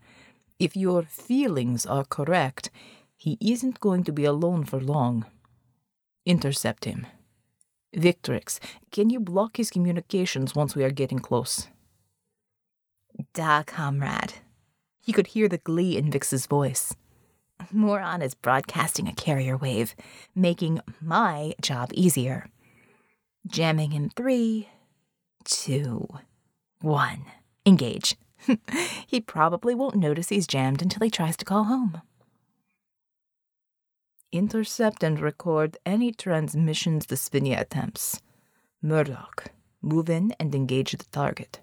If 0.59 0.75
your 0.75 1.03
feelings 1.03 1.85
are 1.85 2.05
correct, 2.05 2.71
he 3.25 3.39
isn't 3.41 3.81
going 3.81 4.05
to 4.05 4.13
be 4.13 4.27
alone 4.27 4.67
for 4.67 4.79
long. 4.79 5.25
Intercept 6.27 6.85
him. 6.85 7.07
Victrix, 7.97 8.61
can 8.93 9.09
you 9.09 9.19
block 9.19 9.57
his 9.57 9.71
communications 9.71 10.55
once 10.55 10.77
we 10.77 10.85
are 10.85 10.91
getting 10.91 11.21
close? 11.21 11.69
Da, 13.33 13.63
comrade. 13.63 14.35
He 15.01 15.15
could 15.15 15.29
hear 15.29 15.49
the 15.49 15.57
glee 15.57 15.97
in 15.97 16.11
Vix's 16.11 16.45
voice. 16.45 16.95
Moron 17.73 18.21
is 18.21 18.35
broadcasting 18.35 19.09
a 19.09 19.15
carrier 19.15 19.57
wave, 19.57 19.95
making 20.35 20.81
my 21.01 21.55
job 21.63 21.93
easier. 21.95 22.51
Jamming 23.47 23.95
in 23.95 24.11
three, 24.11 24.69
two, 25.45 26.07
one. 26.83 27.25
Engage. 27.65 28.17
he 29.07 29.23
probably 29.23 29.75
won't 29.75 29.97
notice 29.97 30.29
he's 30.29 30.47
jammed 30.47 30.83
until 30.83 31.03
he 31.03 31.11
tries 31.11 31.39
to 31.39 31.47
call 31.47 31.65
home 31.65 32.03
intercept 34.35 35.03
and 35.03 35.21
record 35.21 35.79
any 35.87 36.13
transmissions 36.13 37.07
the 37.07 37.15
Svinia 37.15 37.61
attempts. 37.61 38.21
Murdoch, 38.83 39.47
move 39.81 40.11
in 40.11 40.35
and 40.39 40.55
engage 40.55 40.93
the 40.93 41.05
target. 41.13 41.61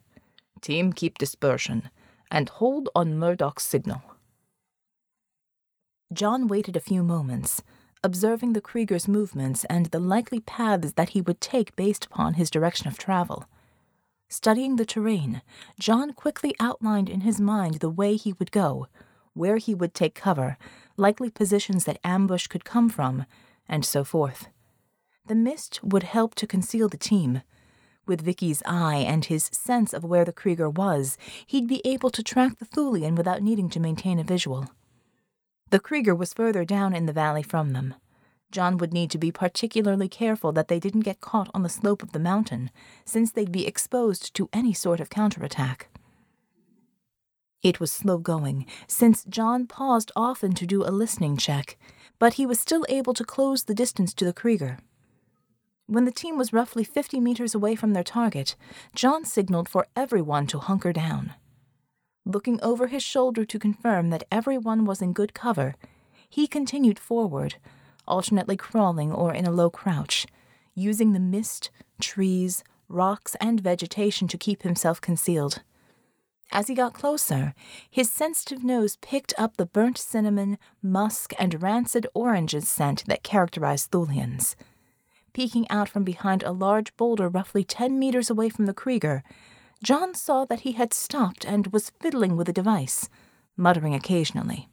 Team, 0.61 0.93
keep 0.93 1.17
dispersion 1.17 1.89
and 2.31 2.47
hold 2.47 2.87
on 2.95 3.19
Murdoch's 3.19 3.63
signal. 3.63 4.01
John 6.13 6.47
waited 6.47 6.75
a 6.75 6.81
few 6.81 7.03
moments, 7.03 7.61
observing 8.03 8.53
the 8.53 8.61
Krieger's 8.61 9.07
movements 9.07 9.65
and 9.65 9.87
the 9.87 9.99
likely 9.99 10.39
paths 10.39 10.93
that 10.93 11.09
he 11.09 11.21
would 11.21 11.41
take 11.41 11.75
based 11.75 12.05
upon 12.05 12.35
his 12.35 12.49
direction 12.49 12.87
of 12.87 12.97
travel. 12.97 13.45
Studying 14.29 14.77
the 14.77 14.85
terrain, 14.85 15.41
John 15.77 16.13
quickly 16.13 16.55
outlined 16.59 17.09
in 17.09 17.21
his 17.21 17.41
mind 17.41 17.75
the 17.75 17.89
way 17.89 18.15
he 18.15 18.33
would 18.33 18.51
go, 18.51 18.87
where 19.33 19.57
he 19.57 19.75
would 19.75 19.93
take 19.93 20.15
cover, 20.15 20.57
likely 21.01 21.29
positions 21.29 21.83
that 21.83 21.99
ambush 22.03 22.47
could 22.47 22.63
come 22.63 22.87
from, 22.87 23.25
and 23.67 23.83
so 23.83 24.03
forth. 24.03 24.47
The 25.27 25.35
mist 25.35 25.83
would 25.83 26.03
help 26.03 26.35
to 26.35 26.47
conceal 26.47 26.87
the 26.87 26.97
team. 26.97 27.41
With 28.05 28.21
Vicky's 28.21 28.63
eye 28.65 29.03
and 29.07 29.25
his 29.25 29.45
sense 29.45 29.93
of 29.93 30.03
where 30.03 30.25
the 30.25 30.33
Krieger 30.33 30.69
was, 30.69 31.17
he'd 31.45 31.67
be 31.67 31.81
able 31.83 32.09
to 32.11 32.23
track 32.23 32.57
the 32.57 32.65
Thulian 32.65 33.15
without 33.15 33.41
needing 33.41 33.69
to 33.71 33.79
maintain 33.79 34.19
a 34.19 34.23
visual. 34.23 34.69
The 35.69 35.79
Krieger 35.79 36.15
was 36.15 36.33
further 36.33 36.65
down 36.65 36.93
in 36.93 37.05
the 37.05 37.13
valley 37.13 37.43
from 37.43 37.71
them. 37.73 37.95
John 38.51 38.77
would 38.77 38.93
need 38.93 39.09
to 39.11 39.17
be 39.17 39.31
particularly 39.31 40.09
careful 40.09 40.51
that 40.51 40.67
they 40.67 40.79
didn't 40.79 41.01
get 41.01 41.21
caught 41.21 41.49
on 41.53 41.63
the 41.63 41.69
slope 41.69 42.03
of 42.03 42.11
the 42.11 42.19
mountain, 42.19 42.69
since 43.05 43.31
they'd 43.31 43.51
be 43.51 43.65
exposed 43.65 44.33
to 44.35 44.49
any 44.51 44.73
sort 44.73 44.99
of 44.99 45.09
counterattack. 45.09 45.87
It 47.63 47.79
was 47.79 47.91
slow 47.91 48.17
going, 48.17 48.65
since 48.87 49.23
John 49.25 49.67
paused 49.67 50.11
often 50.15 50.53
to 50.53 50.65
do 50.65 50.83
a 50.83 50.89
listening 50.89 51.37
check, 51.37 51.77
but 52.17 52.33
he 52.33 52.45
was 52.45 52.59
still 52.59 52.85
able 52.89 53.13
to 53.13 53.23
close 53.23 53.63
the 53.63 53.75
distance 53.75 54.13
to 54.15 54.25
the 54.25 54.33
Krieger. 54.33 54.79
When 55.85 56.05
the 56.05 56.11
team 56.11 56.37
was 56.37 56.53
roughly 56.53 56.83
50 56.83 57.19
meters 57.19 57.53
away 57.53 57.75
from 57.75 57.93
their 57.93 58.03
target, 58.03 58.55
John 58.95 59.25
signaled 59.25 59.69
for 59.69 59.87
everyone 59.95 60.47
to 60.47 60.59
hunker 60.59 60.93
down. 60.93 61.33
Looking 62.25 62.59
over 62.61 62.87
his 62.87 63.03
shoulder 63.03 63.45
to 63.45 63.59
confirm 63.59 64.09
that 64.09 64.23
everyone 64.31 64.85
was 64.85 65.01
in 65.01 65.13
good 65.13 65.33
cover, 65.33 65.75
he 66.29 66.47
continued 66.47 66.97
forward, 66.97 67.55
alternately 68.07 68.55
crawling 68.57 69.11
or 69.11 69.33
in 69.33 69.45
a 69.45 69.51
low 69.51 69.69
crouch, 69.69 70.25
using 70.73 71.13
the 71.13 71.19
mist, 71.19 71.69
trees, 71.99 72.63
rocks, 72.87 73.35
and 73.41 73.59
vegetation 73.59 74.27
to 74.29 74.37
keep 74.37 74.63
himself 74.63 75.01
concealed. 75.01 75.61
As 76.51 76.67
he 76.67 76.75
got 76.75 76.93
closer, 76.93 77.53
his 77.89 78.11
sensitive 78.11 78.63
nose 78.63 78.97
picked 78.97 79.33
up 79.37 79.55
the 79.55 79.65
burnt 79.65 79.97
cinnamon, 79.97 80.57
musk, 80.83 81.33
and 81.39 81.61
rancid 81.61 82.05
oranges 82.13 82.67
scent 82.67 83.05
that 83.07 83.23
characterized 83.23 83.91
Thulians. 83.91 84.55
Peeking 85.33 85.69
out 85.69 85.87
from 85.87 86.03
behind 86.03 86.43
a 86.43 86.51
large 86.51 86.95
boulder 86.97 87.29
roughly 87.29 87.63
ten 87.63 87.97
meters 87.97 88.29
away 88.29 88.49
from 88.49 88.65
the 88.65 88.73
Krieger, 88.73 89.23
John 89.81 90.13
saw 90.13 90.43
that 90.45 90.61
he 90.61 90.73
had 90.73 90.93
stopped 90.93 91.45
and 91.45 91.67
was 91.67 91.93
fiddling 92.01 92.35
with 92.35 92.49
a 92.49 92.53
device, 92.53 93.09
muttering 93.55 93.95
occasionally. 93.95 94.67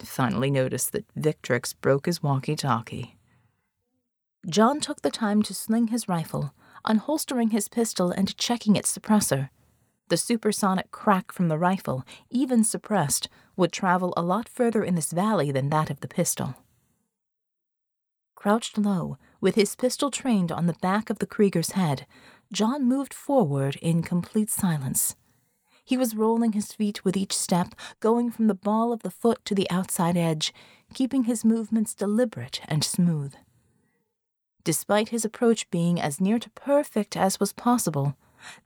Finally 0.00 0.50
noticed 0.50 0.90
that 0.90 1.06
Victrix 1.14 1.72
broke 1.80 2.06
his 2.06 2.20
walkie 2.20 2.56
talkie. 2.56 3.16
John 4.48 4.80
took 4.80 5.02
the 5.02 5.10
time 5.12 5.44
to 5.44 5.54
sling 5.54 5.88
his 5.88 6.08
rifle, 6.08 6.52
unholstering 6.84 7.52
his 7.52 7.68
pistol 7.68 8.10
and 8.10 8.36
checking 8.36 8.74
its 8.74 8.96
suppressor. 8.96 9.50
The 10.08 10.16
supersonic 10.16 10.90
crack 10.90 11.32
from 11.32 11.48
the 11.48 11.58
rifle, 11.58 12.04
even 12.28 12.64
suppressed, 12.64 13.28
would 13.56 13.72
travel 13.72 14.12
a 14.16 14.22
lot 14.22 14.48
further 14.48 14.84
in 14.84 14.94
this 14.94 15.12
valley 15.12 15.50
than 15.50 15.70
that 15.70 15.90
of 15.90 16.00
the 16.00 16.08
pistol. 16.08 16.56
Crouched 18.34 18.76
low, 18.76 19.18
with 19.40 19.54
his 19.54 19.76
pistol 19.76 20.10
trained 20.10 20.50
on 20.50 20.66
the 20.66 20.76
back 20.82 21.10
of 21.10 21.18
the 21.18 21.26
Krieger's 21.26 21.72
head, 21.72 22.06
John 22.52 22.84
moved 22.84 23.14
forward 23.14 23.76
in 23.76 24.02
complete 24.02 24.50
silence. 24.50 25.16
He 25.84 25.96
was 25.96 26.14
rolling 26.14 26.52
his 26.52 26.72
feet 26.72 27.04
with 27.04 27.16
each 27.16 27.32
step, 27.32 27.74
going 28.00 28.30
from 28.30 28.46
the 28.46 28.54
ball 28.54 28.92
of 28.92 29.02
the 29.02 29.10
foot 29.10 29.44
to 29.44 29.54
the 29.54 29.70
outside 29.70 30.16
edge, 30.16 30.52
keeping 30.92 31.24
his 31.24 31.44
movements 31.44 31.94
deliberate 31.94 32.60
and 32.66 32.84
smooth. 32.84 33.34
Despite 34.64 35.08
his 35.08 35.24
approach 35.24 35.68
being 35.70 36.00
as 36.00 36.20
near 36.20 36.38
to 36.38 36.50
perfect 36.50 37.16
as 37.16 37.40
was 37.40 37.52
possible, 37.52 38.16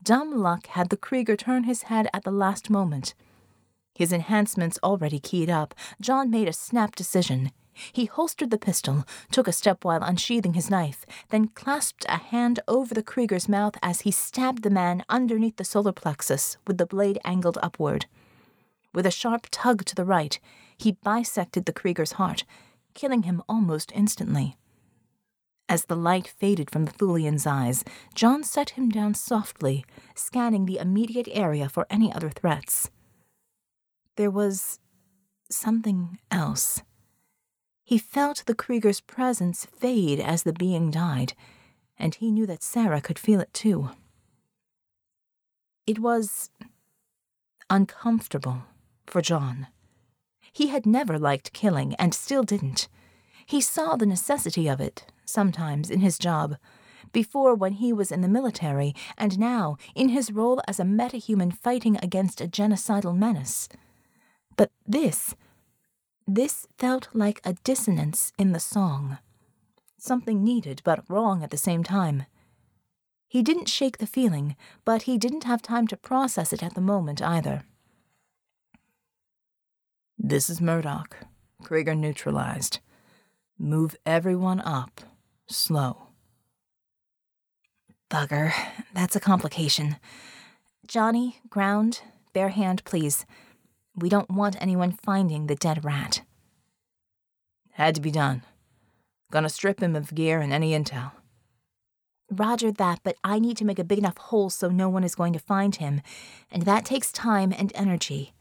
Dumb 0.03 0.37
luck 0.37 0.67
had 0.69 0.89
the 0.89 0.97
Krieger 0.97 1.37
turn 1.37 1.65
his 1.65 1.83
head 1.83 2.09
at 2.13 2.25
the 2.25 2.31
last 2.31 2.71
moment. 2.71 3.15
His 3.95 4.13
enhancements 4.13 4.79
already 4.83 5.19
keyed 5.19 5.51
up, 5.51 5.75
John 6.01 6.31
made 6.31 6.49
a 6.49 6.53
snap 6.53 6.95
decision. 6.95 7.51
He 7.93 8.07
holstered 8.07 8.51
the 8.51 8.59
pistol, 8.59 9.05
took 9.31 9.47
a 9.47 9.53
step 9.53 9.85
while 9.85 10.03
unsheathing 10.03 10.55
his 10.55 10.71
knife, 10.71 11.05
then 11.29 11.49
clasped 11.49 12.07
a 12.09 12.17
hand 12.17 12.61
over 12.67 12.95
the 12.95 13.03
Krieger's 13.03 13.49
mouth 13.49 13.77
as 13.83 14.03
he 14.03 14.11
stabbed 14.11 14.63
the 14.63 14.71
man 14.71 15.05
underneath 15.09 15.57
the 15.57 15.65
solar 15.65 15.93
plexus 15.93 16.57
with 16.67 16.79
the 16.79 16.87
blade 16.87 17.19
angled 17.25 17.59
upward. 17.63 18.07
With 18.95 19.05
a 19.05 19.11
sharp 19.11 19.49
tug 19.51 19.85
to 19.85 19.95
the 19.95 20.07
right, 20.07 20.39
he 20.79 20.93
bisected 20.93 21.67
the 21.67 21.73
Krieger's 21.73 22.13
heart, 22.13 22.45
killing 22.95 23.25
him 23.25 23.43
almost 23.47 23.93
instantly. 23.95 24.57
As 25.69 25.87
the 25.87 25.97
light 25.97 26.29
faded 26.29 26.71
from 26.71 26.85
the 26.85 26.93
Thulian's 26.93 27.47
eyes, 27.47 27.85
John 28.15 28.45
set 28.45 28.71
him 28.71 28.89
down 28.89 29.15
softly, 29.15 29.85
scanning 30.15 30.65
the 30.65 30.79
immediate 30.79 31.29
area 31.33 31.69
for 31.69 31.87
any 31.91 32.13
other 32.13 32.31
threats. 32.31 32.91
There 34.17 34.31
was 34.31 34.79
something 35.51 36.19
else. 36.31 36.83
He 37.83 37.99
felt 37.99 38.45
the 38.47 38.55
Krieger's 38.55 39.01
presence 39.01 39.67
fade 39.67 40.21
as 40.21 40.45
the 40.45 40.53
being 40.53 40.91
died, 40.91 41.35
and 41.99 42.15
he 42.15 42.31
knew 42.31 42.47
that 42.47 42.63
Sarah 42.63 43.01
could 43.01 43.19
feel 43.19 43.41
it 43.41 43.53
too. 43.53 43.91
It 45.87 45.99
was 45.99 46.51
uncomfortable 47.71 48.63
for 49.07 49.21
John. 49.21 49.69
He 50.53 50.69
had 50.69 50.87
never 50.87 51.19
liked 51.19 51.53
killing 51.53 51.95
and 51.95 52.15
still 52.15 52.43
didn't. 52.43 52.89
He 53.45 53.61
saw 53.61 53.97
the 53.97 54.07
necessity 54.07 54.69
of 54.69 54.81
it, 54.81 55.07
sometimes, 55.27 55.91
in 55.91 56.01
his 56.01 56.19
job. 56.19 56.57
Before, 57.13 57.55
when 57.55 57.75
he 57.75 57.93
was 57.93 58.11
in 58.11 58.21
the 58.21 58.29
military, 58.29 58.95
and 59.19 59.39
now, 59.39 59.77
in 59.95 60.09
his 60.09 60.33
role 60.33 60.61
as 60.67 60.81
a 60.81 60.85
metahuman 60.85 61.53
fighting 61.53 61.99
against 62.03 62.41
a 62.41 62.49
genocidal 62.49 63.17
menace. 63.17 63.69
But 64.57 64.71
this, 64.87 65.35
this 66.27 66.67
felt 66.79 67.09
like 67.13 67.41
a 67.45 67.55
dissonance 67.65 68.33
in 68.39 68.53
the 68.53 68.61
song. 68.61 69.19
Something 69.99 70.43
needed, 70.43 70.83
but 70.85 71.09
wrong 71.09 71.43
at 71.43 71.51
the 71.51 71.57
same 71.57 71.85
time. 71.85 72.25
He 73.29 73.43
didn't 73.43 73.69
shake 73.69 73.99
the 73.99 74.07
feeling, 74.07 74.57
but 74.85 75.03
he 75.03 75.19
didn't 75.19 75.45
have 75.45 75.63
time 75.63 75.87
to 75.89 75.97
process 75.97 76.53
it 76.53 76.63
at 76.63 76.75
the 76.75 76.81
moment 76.81 77.21
either. 77.21 77.65
This 80.19 80.49
is 80.49 80.61
Murdoch. 80.61 81.17
Krieger 81.63 81.95
neutralized. 81.95 82.81
Move 83.59 83.97
everyone 84.05 84.61
up. 84.61 85.01
Slow. 85.49 86.09
Bugger. 88.11 88.53
That's 88.93 89.15
a 89.15 89.21
complication. 89.21 89.97
Johnny, 90.87 91.41
ground, 91.49 92.03
bare 92.33 92.49
hand, 92.49 92.85
please. 92.85 93.25
We 93.95 94.09
don't 94.09 94.31
want 94.31 94.57
anyone 94.61 94.93
finding 94.93 95.47
the 95.47 95.55
dead 95.55 95.85
rat. 95.85 96.23
Had 97.73 97.95
to 97.95 98.01
be 98.01 98.11
done. 98.11 98.43
Gonna 99.31 99.49
strip 99.49 99.81
him 99.81 99.95
of 99.95 100.15
gear 100.15 100.41
and 100.41 100.53
any 100.53 100.73
intel. 100.73 101.13
Roger 102.31 102.73
that, 102.73 103.01
but 103.05 103.17
I 103.23 103.39
need 103.39 103.57
to 103.59 103.65
make 103.65 103.79
a 103.79 103.85
big 103.85 103.99
enough 103.99 104.19
hole 104.19 104.51
so 104.51 104.69
no 104.69 104.89
one 104.89 105.05
is 105.05 105.15
going 105.15 105.33
to 105.33 105.39
find 105.39 105.77
him, 105.77 106.01
and 106.51 106.63
that 106.63 106.85
takes 106.85 107.13
time 107.13 107.53
and 107.57 107.71
energy. 107.75 108.33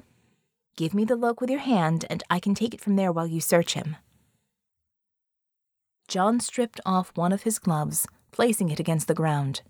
Give 0.76 0.94
me 0.94 1.06
the 1.06 1.16
loke 1.16 1.40
with 1.40 1.52
your 1.52 1.60
hand, 1.60 2.06
and 2.10 2.24
I 2.30 2.40
can 2.40 2.56
take 2.56 2.74
it 2.74 2.82
from 2.82 2.96
there 2.96 3.12
while 3.12 3.28
you 3.28 3.40
search 3.40 3.76
him. 3.76 3.96
John 6.08 6.40
stripped 6.40 6.80
off 6.86 7.12
one 7.16 7.32
of 7.32 7.44
his 7.44 7.60
gloves, 7.60 8.08
placing 8.32 8.70
it 8.70 8.80
against 8.80 9.08
the 9.08 9.14
ground. 9.14 9.62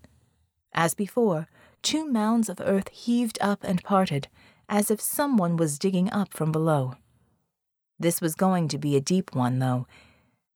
As 0.72 0.94
before, 0.94 1.48
two 1.82 2.04
mounds 2.06 2.48
of 2.48 2.60
earth 2.60 2.88
heaved 2.90 3.38
up 3.40 3.64
and 3.64 3.82
parted, 3.82 4.28
as 4.68 4.90
if 4.90 5.00
someone 5.00 5.56
was 5.56 5.78
digging 5.78 6.12
up 6.12 6.34
from 6.34 6.52
below. 6.52 6.94
This 7.98 8.20
was 8.20 8.34
going 8.34 8.68
to 8.68 8.78
be 8.78 8.96
a 8.96 9.00
deep 9.00 9.34
one, 9.34 9.58
though. 9.58 9.86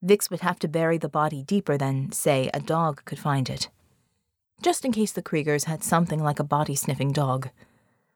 Vix 0.03 0.29
would 0.29 0.41
have 0.41 0.59
to 0.59 0.67
bury 0.67 0.97
the 0.97 1.09
body 1.09 1.43
deeper 1.43 1.77
than, 1.77 2.11
say, 2.11 2.49
a 2.53 2.59
dog 2.59 3.03
could 3.05 3.19
find 3.19 3.49
it. 3.49 3.69
Just 4.61 4.85
in 4.85 4.91
case 4.91 5.11
the 5.11 5.23
Kriegers 5.23 5.65
had 5.65 5.83
something 5.83 6.21
like 6.21 6.39
a 6.39 6.43
body 6.43 6.75
sniffing 6.75 7.11
dog. 7.11 7.49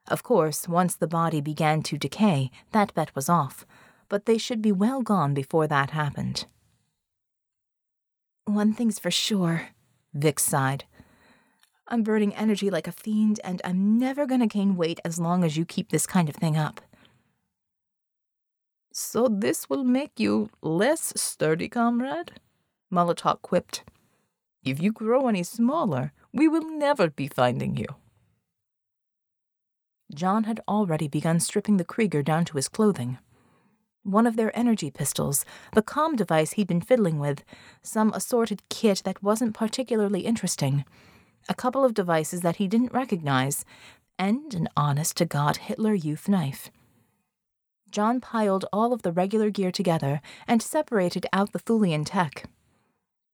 Of 0.08 0.21
course, 0.21 0.67
once 0.67 0.95
the 0.95 1.08
body 1.08 1.41
began 1.41 1.82
to 1.84 1.97
decay, 1.97 2.51
that 2.71 2.93
bet 2.93 3.15
was 3.15 3.30
off, 3.30 3.65
but 4.10 4.25
they 4.25 4.38
should 4.38 4.62
be 4.62 4.71
well 4.71 5.01
gone 5.01 5.34
before 5.34 5.65
that 5.67 5.91
happened. 5.91 6.45
One 8.45 8.73
thing's 8.73 8.99
for 8.99 9.12
sure, 9.12 9.69
Vix 10.13 10.43
sighed. 10.43 10.86
I'm 11.88 12.03
burning 12.03 12.34
energy 12.36 12.69
like 12.69 12.88
a 12.88 12.91
fiend, 12.91 13.39
and 13.43 13.62
I'm 13.63 13.97
never 13.99 14.25
to 14.25 14.47
gain 14.47 14.75
weight 14.75 14.99
as 15.03 15.19
long 15.19 15.43
as 15.43 15.58
you 15.58 15.65
keep 15.65 15.89
this 15.89 16.08
kind 16.08 16.29
of 16.29 16.36
thing 16.36 16.55
up. 16.55 16.81
So 18.91 19.27
this 19.27 19.69
will 19.69 19.84
make 19.84 20.19
you 20.19 20.49
less 20.62 21.12
sturdy, 21.15 21.67
comrade? 21.67 22.39
Molotok 22.93 23.41
quipped. 23.41 23.84
If 24.63 24.81
you 24.81 24.91
grow 24.91 25.27
any 25.27 25.43
smaller, 25.43 26.13
we 26.31 26.47
will 26.47 26.69
never 26.77 27.10
be 27.10 27.27
finding 27.27 27.77
you. 27.77 27.88
John 30.13 30.45
had 30.45 30.62
already 30.67 31.08
begun 31.08 31.39
stripping 31.39 31.77
the 31.77 31.84
Krieger 31.84 32.23
down 32.23 32.45
to 32.45 32.58
his 32.58 32.69
clothing. 32.69 33.17
One 34.05 34.27
of 34.27 34.35
their 34.35 34.55
energy 34.55 34.91
pistols, 34.91 35.45
the 35.73 35.81
com 35.81 36.15
device 36.15 36.51
he'd 36.51 36.67
been 36.67 36.79
fiddling 36.79 37.17
with, 37.17 37.43
some 37.81 38.13
assorted 38.13 38.61
kit 38.69 39.01
that 39.03 39.23
wasn't 39.23 39.55
particularly 39.55 40.21
interesting, 40.21 40.85
a 41.49 41.55
couple 41.55 41.83
of 41.83 41.95
devices 41.95 42.41
that 42.41 42.57
he 42.57 42.67
didn't 42.67 42.93
recognize, 42.93 43.65
and 44.19 44.53
an 44.53 44.69
honest 44.77 45.17
to 45.17 45.25
God 45.25 45.57
Hitler 45.57 45.95
Youth 45.95 46.29
knife. 46.29 46.69
John 47.89 48.21
piled 48.21 48.65
all 48.71 48.93
of 48.93 49.01
the 49.01 49.11
regular 49.11 49.49
gear 49.49 49.71
together 49.71 50.21
and 50.47 50.61
separated 50.61 51.25
out 51.33 51.51
the 51.51 51.57
Thulian 51.57 52.05
tech. 52.05 52.47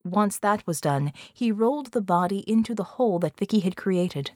Once 0.06 0.38
that 0.38 0.66
was 0.66 0.80
done, 0.80 1.12
he 1.34 1.52
rolled 1.52 1.88
the 1.88 2.00
body 2.00 2.44
into 2.50 2.74
the 2.74 2.96
hole 2.96 3.18
that 3.18 3.36
Vicky 3.36 3.60
had 3.60 3.76
created. 3.76 4.30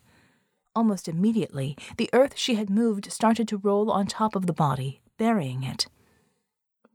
Almost 0.74 1.08
immediately, 1.08 1.78
the 1.96 2.10
earth 2.12 2.36
she 2.36 2.56
had 2.56 2.68
moved 2.68 3.10
started 3.10 3.48
to 3.48 3.56
roll 3.56 3.90
on 3.90 4.06
top 4.06 4.36
of 4.36 4.46
the 4.46 4.52
body, 4.52 5.00
burying 5.16 5.62
it. 5.62 5.86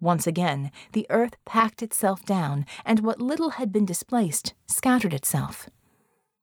Once 0.01 0.25
again, 0.25 0.71
the 0.93 1.05
earth 1.11 1.37
packed 1.45 1.83
itself 1.83 2.25
down, 2.25 2.65
and 2.83 2.99
what 2.99 3.21
little 3.21 3.51
had 3.51 3.71
been 3.71 3.85
displaced 3.85 4.55
scattered 4.67 5.13
itself. 5.13 5.69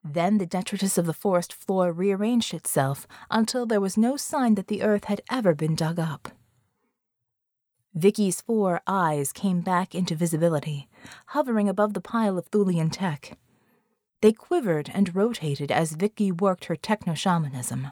Then 0.05 0.39
the 0.39 0.47
detritus 0.47 0.97
of 0.97 1.07
the 1.07 1.13
forest 1.13 1.53
floor 1.53 1.93
rearranged 1.93 2.55
itself 2.55 3.07
until 3.31 3.67
there 3.67 3.81
was 3.81 3.97
no 3.97 4.17
sign 4.17 4.55
that 4.55 4.69
the 4.69 4.83
earth 4.83 5.05
had 5.05 5.21
ever 5.29 5.55
been 5.57 5.75
dug 5.75 5.99
up. 5.99 6.29
Vicky's 7.95 8.41
four 8.41 8.81
eyes 8.87 9.33
came 9.33 9.61
back 9.61 9.93
into 9.93 10.15
visibility, 10.15 10.89
hovering 11.27 11.69
above 11.69 11.95
the 11.95 12.01
pile 12.01 12.39
of 12.39 12.47
Thulian 12.47 12.91
tech. 12.91 13.37
They 14.21 14.33
quivered 14.33 14.89
and 14.95 15.17
rotated 15.17 15.73
as 15.73 15.93
Vicky 15.93 16.31
worked 16.31 16.67
her 16.67 16.77
techno 16.77 17.15
shamanism. 17.15 17.89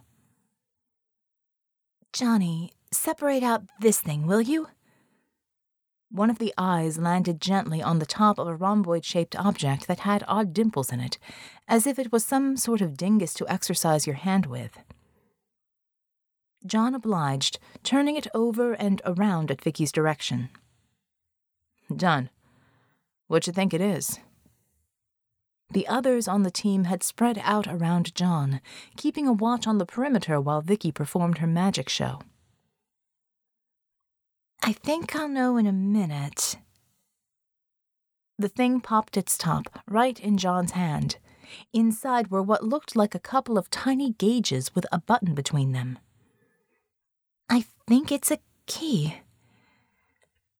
Johnny, 2.13 2.73
separate 2.93 3.43
out 3.43 3.65
this 3.81 4.01
thing, 4.01 4.27
will 4.27 4.41
you? 4.41 4.69
One 6.17 6.31
of 6.31 6.39
the 6.39 6.55
eyes 6.57 6.97
landed 6.97 7.43
gently 7.43 7.83
on 7.83 7.99
the 7.99 8.07
top 8.07 8.39
of 8.39 8.49
a 8.49 8.57
rhomboid 8.57 9.05
shaped 9.05 9.37
object 9.37 9.87
that 9.87 9.99
had 9.99 10.25
odd 10.27 10.55
dimples 10.55 10.91
in 10.91 10.99
it, 10.99 11.19
as 11.69 11.87
if 11.87 11.99
it 11.99 12.11
was 12.11 12.25
some 12.25 12.57
sort 12.57 12.81
of 12.81 12.97
dingus 12.97 13.35
to 13.35 13.47
exercise 13.53 14.07
your 14.07 14.17
hand 14.17 14.47
with. 14.47 14.79
John 16.65 16.95
obliged, 16.95 17.59
turning 17.83 18.17
it 18.17 18.29
over 18.33 18.73
and 18.73 19.03
around 19.05 19.51
at 19.51 19.61
Vicky's 19.61 19.93
direction. 19.93 20.49
Done. 21.95 22.31
What 23.27 23.47
you 23.47 23.53
think 23.53 23.75
it 23.75 23.83
is? 23.83 24.19
The 25.71 25.87
others 25.87 26.27
on 26.27 26.45
the 26.45 26.51
team 26.51 26.85
had 26.85 27.03
spread 27.03 27.39
out 27.45 27.67
around 27.67 28.15
John, 28.15 28.63
keeping 28.97 29.29
a 29.29 29.35
watch 29.35 29.67
on 29.67 29.77
the 29.77 29.85
perimeter 29.85 30.41
while 30.41 30.63
Vicky 30.63 30.93
performed 30.93 31.39
her 31.39 31.47
magic 31.47 31.91
show. 31.91 32.23
I 34.63 34.73
think 34.73 35.15
I'll 35.15 35.29
know 35.29 35.57
in 35.57 35.67
a 35.67 35.73
minute. 35.73 36.57
The 38.39 38.49
thing 38.49 38.81
popped 38.81 39.17
its 39.17 39.39
top, 39.39 39.81
right 39.89 40.19
in 40.21 40.37
John's 40.37 40.73
hand. 40.73 41.19
Inside 41.73 42.31
were 42.31 42.43
what 42.43 42.65
looked 42.65 42.97
like 42.97 43.15
a 43.15 43.21
couple 43.21 43.57
of 43.57 43.71
tiny 43.71 44.13
gauges 44.13 44.75
with 44.75 44.87
a 44.91 44.99
button 44.99 45.35
between 45.35 45.73
them. 45.73 45.99
I 47.49 47.65
think 47.89 48.11
it's 48.11 48.31
a 48.31 48.39
key. 48.67 49.17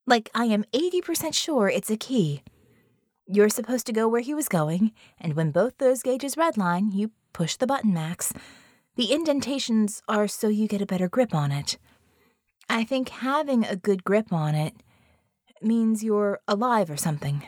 Like, 0.07 0.31
I 0.35 0.45
am 0.45 0.65
80% 0.73 1.35
sure 1.35 1.69
it's 1.69 1.91
a 1.91 1.97
key. 1.97 2.43
You're 3.27 3.49
supposed 3.49 3.87
to 3.87 3.93
go 3.93 4.07
where 4.07 4.21
he 4.21 4.35
was 4.35 4.49
going, 4.49 4.93
and 5.19 5.35
when 5.35 5.51
both 5.51 5.79
those 5.79 6.03
gauges 6.03 6.37
redline, 6.37 6.95
you 6.95 7.11
push 7.33 7.57
the 7.57 7.67
button, 7.67 7.93
Max. 7.93 8.33
The 8.95 9.13
indentations 9.13 10.01
are 10.09 10.29
so 10.29 10.49
you 10.49 10.69
get 10.69 10.81
a 10.81 10.87
better 10.87 11.09
grip 11.09 11.35
on 11.35 11.51
it. 11.51 11.77
I 12.69 12.85
think 12.85 13.09
having 13.09 13.65
a 13.65 13.77
good 13.77 14.05
grip 14.05 14.33
on 14.33 14.55
it 14.55 14.75
means 15.63 16.05
you're 16.05 16.41
alive 16.47 16.91
or 16.91 16.97
something. 16.97 17.43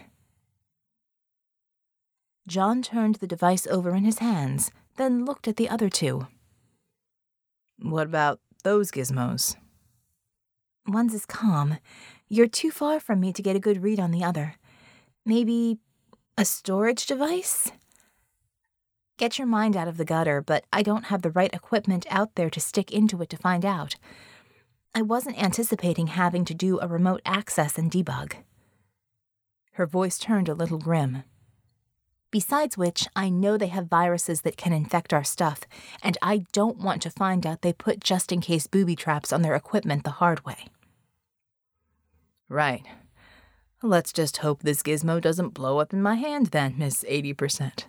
John 2.47 2.83
turned 2.83 3.17
the 3.17 3.27
device 3.27 3.67
over 3.67 3.95
in 3.95 4.05
his 4.05 4.19
hands, 4.19 4.71
then 4.97 5.25
looked 5.25 5.47
at 5.47 5.57
the 5.57 5.69
other 5.69 5.91
two. 5.91 6.27
What 7.79 8.07
about 8.07 8.41
those 8.65 8.91
gizmos? 8.91 9.55
One's 10.87 11.13
is 11.13 11.27
calm. 11.27 11.79
You're 12.29 12.49
too 12.49 12.71
far 12.71 12.99
from 12.99 13.21
me 13.21 13.33
to 13.35 13.43
get 13.43 13.57
a 13.57 13.61
good 13.61 13.83
read 13.83 14.01
on 14.01 14.11
the 14.11 14.25
other. 14.25 14.55
Maybe 15.27 15.79
a 16.39 16.45
storage 16.45 17.05
device? 17.05 17.71
Get 19.19 19.37
your 19.37 19.47
mind 19.47 19.77
out 19.77 19.89
of 19.89 19.97
the 19.97 20.05
gutter, 20.05 20.41
but 20.41 20.65
I 20.73 20.83
don't 20.83 21.07
have 21.07 21.23
the 21.23 21.31
right 21.31 21.53
equipment 21.53 22.07
out 22.09 22.37
there 22.37 22.49
to 22.49 22.61
stick 22.61 22.91
into 22.93 23.21
it 23.21 23.29
to 23.31 23.37
find 23.37 23.65
out. 23.65 23.97
I 24.95 25.03
wasn't 25.03 25.43
anticipating 25.43 26.09
having 26.09 26.45
to 26.47 26.55
do 26.55 26.81
a 26.81 26.89
remote 26.89 27.21
access 27.25 27.79
and 27.79 27.91
debug. 27.91 28.35
Her 29.73 29.87
voice 29.87 30.19
turned 30.19 30.49
a 30.49 30.55
little 30.55 30.79
grim. 30.79 31.23
Besides 32.31 32.77
which, 32.77 33.07
I 33.17 33.31
know 33.31 33.57
they 33.57 33.69
have 33.69 33.87
viruses 33.87 34.43
that 34.43 34.57
can 34.57 34.73
infect 34.73 35.15
our 35.15 35.25
stuff, 35.25 35.61
and 36.03 36.19
I 36.21 36.45
don't 36.53 36.79
want 36.79 37.01
to 37.03 37.11
find 37.11 37.47
out 37.47 37.63
they 37.63 37.73
put 37.73 38.01
just 38.01 38.33
in 38.33 38.41
case 38.41 38.67
booby 38.67 38.97
traps 38.97 39.33
on 39.33 39.43
their 39.43 39.55
equipment 39.55 40.05
the 40.05 40.11
hard 40.11 40.45
way. 40.45 40.67
Right. 42.49 42.85
Let's 43.83 44.13
just 44.13 44.39
hope 44.39 44.63
this 44.63 44.83
gizmo 44.83 45.21
doesn't 45.21 45.55
blow 45.55 45.79
up 45.79 45.93
in 45.93 46.03
my 46.03 46.17
hand 46.17 46.49
then, 46.49 46.75
Miss 46.77 47.05
80%. 47.05 47.85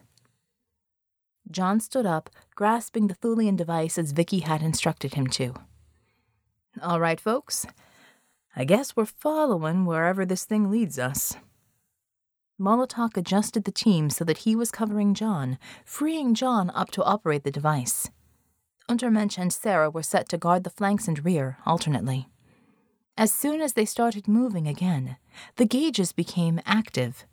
John 1.51 1.79
stood 1.79 2.05
up, 2.05 2.29
grasping 2.55 3.07
the 3.07 3.15
Thulian 3.15 3.55
device 3.55 3.97
as 3.97 4.11
Vicky 4.11 4.39
had 4.39 4.61
instructed 4.61 5.15
him 5.15 5.27
to. 5.27 5.55
All 6.81 6.99
right, 6.99 7.19
folks. 7.19 7.65
I 8.55 8.63
guess 8.63 8.95
we're 8.95 9.05
following 9.05 9.85
wherever 9.85 10.25
this 10.25 10.45
thing 10.45 10.69
leads 10.69 10.97
us. 10.97 11.35
Molotok 12.59 13.15
adjusted 13.15 13.63
the 13.63 13.71
team 13.71 14.09
so 14.09 14.25
that 14.25 14.39
he 14.39 14.55
was 14.55 14.71
covering 14.71 15.13
John, 15.13 15.57
freeing 15.85 16.33
John 16.33 16.69
up 16.71 16.91
to 16.91 17.03
operate 17.03 17.43
the 17.43 17.51
device. 17.51 18.09
Untermensch 18.89 19.37
and 19.37 19.53
Sarah 19.53 19.89
were 19.89 20.03
set 20.03 20.27
to 20.29 20.37
guard 20.37 20.63
the 20.63 20.69
flanks 20.69 21.07
and 21.07 21.23
rear, 21.23 21.57
alternately. 21.65 22.27
As 23.17 23.33
soon 23.33 23.61
as 23.61 23.73
they 23.73 23.85
started 23.85 24.27
moving 24.27 24.67
again, 24.67 25.17
the 25.57 25.65
gauges 25.65 26.11
became 26.11 26.59
active, 26.65 27.25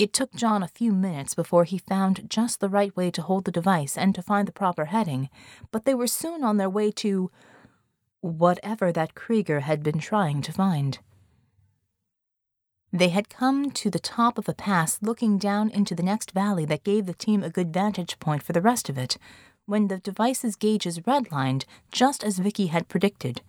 it 0.00 0.14
took 0.14 0.32
John 0.32 0.62
a 0.62 0.68
few 0.68 0.92
minutes 0.92 1.34
before 1.34 1.64
he 1.64 1.76
found 1.76 2.30
just 2.30 2.60
the 2.60 2.70
right 2.70 2.96
way 2.96 3.10
to 3.10 3.20
hold 3.20 3.44
the 3.44 3.52
device 3.52 3.98
and 3.98 4.14
to 4.14 4.22
find 4.22 4.48
the 4.48 4.52
proper 4.52 4.86
heading, 4.86 5.28
but 5.70 5.84
they 5.84 5.94
were 5.94 6.06
soon 6.06 6.42
on 6.42 6.56
their 6.56 6.70
way 6.70 6.90
to 6.92 7.30
whatever 8.20 8.92
that 8.92 9.14
Krieger 9.14 9.60
had 9.60 9.82
been 9.82 9.98
trying 9.98 10.42
to 10.42 10.52
find. 10.52 10.98
They 12.92 13.08
had 13.08 13.28
come 13.28 13.70
to 13.70 13.90
the 13.90 14.00
top 14.00 14.36
of 14.36 14.48
a 14.48 14.54
pass 14.54 14.98
looking 15.00 15.38
down 15.38 15.70
into 15.70 15.94
the 15.94 16.02
next 16.02 16.32
valley 16.32 16.64
that 16.66 16.84
gave 16.84 17.06
the 17.06 17.14
team 17.14 17.42
a 17.42 17.50
good 17.50 17.72
vantage 17.72 18.18
point 18.18 18.42
for 18.42 18.52
the 18.52 18.60
rest 18.60 18.88
of 18.88 18.98
it, 18.98 19.16
when 19.66 19.86
the 19.86 19.98
device's 19.98 20.56
gauges 20.56 20.98
redlined 21.00 21.64
just 21.92 22.24
as 22.24 22.40
Vicky 22.40 22.66
had 22.66 22.88
predicted, 22.88 23.42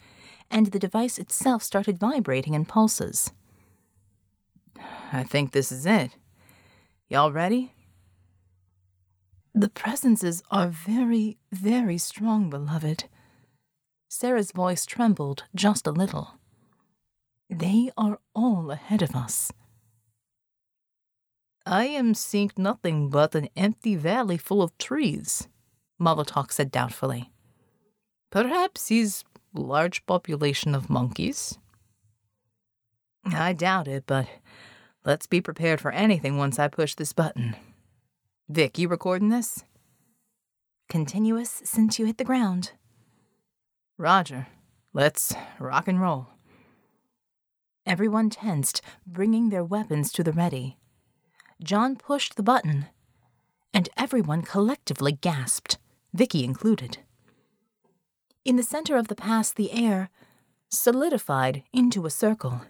and 0.52 0.68
the 0.68 0.80
device 0.80 1.18
itself 1.18 1.64
started 1.64 1.98
vibrating 1.98 2.54
in 2.54 2.66
pulses. 2.66 3.32
I 5.12 5.24
think 5.24 5.52
this 5.52 5.72
is 5.72 5.86
it, 5.86 6.12
Y'all 7.12 7.34
ready? 7.34 7.74
The 9.54 9.68
presences 9.68 10.42
are 10.50 10.70
very, 10.70 11.38
very 11.52 11.98
strong, 11.98 12.50
beloved. 12.50 13.04
Sarah's 14.14 14.52
voice 14.52 14.86
trembled 14.86 15.46
just 15.56 15.88
a 15.88 15.92
little. 15.92 16.34
They 17.50 17.92
are 17.96 18.20
all 18.36 18.70
ahead 18.70 19.02
of 19.02 19.16
us. 19.16 19.54
I 21.66 21.86
am 21.86 22.14
seeing 22.14 22.52
nothing 22.58 23.10
but 23.10 23.36
an 23.36 23.48
empty 23.56 23.96
valley 23.96 24.38
full 24.38 24.62
of 24.62 24.78
trees, 24.78 25.48
Molotok 25.98 26.52
said 26.52 26.72
doubtfully. 26.72 27.32
Perhaps 28.32 28.90
his 28.90 29.24
large 29.54 30.06
population 30.06 30.76
of 30.76 30.90
monkeys? 30.90 31.58
I 33.24 33.54
doubt 33.54 33.88
it, 33.88 34.04
but 34.06 34.28
Let's 35.04 35.26
be 35.26 35.42
prepared 35.42 35.82
for 35.82 35.92
anything 35.92 36.38
once 36.38 36.60
I 36.60 36.68
push 36.68 36.94
this 36.94 37.12
button. 37.12 37.56
Vic, 38.48 38.78
you 38.78 38.88
recording 38.88 39.30
this? 39.30 39.64
Continuous 40.90 41.62
since 41.66 41.98
you 41.98 42.06
hit 42.06 42.20
the 42.20 42.24
ground. 42.24 42.74
Roger. 44.02 44.48
Let's 44.94 45.32
rock 45.60 45.88
and 45.88 46.02
roll. 46.02 46.30
Everyone 47.86 48.32
tensed, 48.32 48.82
bringing 49.06 49.50
their 49.50 49.64
weapons 49.64 50.12
to 50.14 50.24
the 50.24 50.32
ready. 50.32 50.80
John 51.62 51.96
pushed 51.96 52.36
the 52.36 52.42
button, 52.42 52.88
and 53.72 53.90
everyone 53.96 54.42
collectively 54.42 55.12
gasped, 55.12 55.78
Vicky 56.16 56.44
included. 56.44 56.98
In 58.44 58.56
the 58.56 58.64
center 58.64 58.98
of 58.98 59.08
the 59.08 59.16
pass, 59.16 59.52
the 59.54 59.72
air 59.72 60.10
solidified 60.68 61.62
into 61.72 62.08
a 62.08 62.10
circle. 62.10 62.62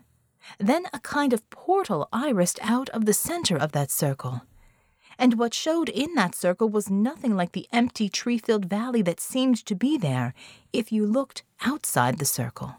Then 0.59 0.83
a 0.91 0.99
kind 0.99 1.31
of 1.31 1.49
portal 1.49 2.09
irised 2.11 2.59
out 2.61 2.89
of 2.89 3.05
the 3.05 3.13
center 3.13 3.55
of 3.55 3.71
that 3.71 3.89
circle. 3.89 4.41
And 5.21 5.37
what 5.37 5.53
showed 5.53 5.87
in 5.87 6.15
that 6.15 6.33
circle 6.33 6.67
was 6.67 6.89
nothing 6.89 7.35
like 7.35 7.51
the 7.51 7.67
empty 7.71 8.09
tree 8.09 8.39
filled 8.39 8.65
valley 8.65 9.03
that 9.03 9.19
seemed 9.19 9.63
to 9.67 9.75
be 9.75 9.95
there 9.95 10.33
if 10.73 10.91
you 10.91 11.05
looked 11.05 11.43
outside 11.63 12.17
the 12.17 12.25
circle. 12.25 12.77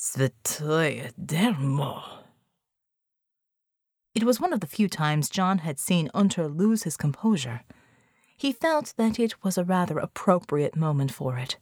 Svetoya 0.00 1.12
Dermo. 1.14 2.02
It 4.16 4.24
was 4.24 4.40
one 4.40 4.52
of 4.52 4.58
the 4.58 4.66
few 4.66 4.88
times 4.88 5.30
John 5.30 5.58
had 5.58 5.78
seen 5.78 6.10
Unter 6.12 6.48
lose 6.48 6.82
his 6.82 6.96
composure. 6.96 7.62
He 8.36 8.50
felt 8.50 8.94
that 8.96 9.20
it 9.20 9.44
was 9.44 9.56
a 9.56 9.64
rather 9.64 10.00
appropriate 10.00 10.74
moment 10.74 11.12
for 11.12 11.38
it. 11.38 11.56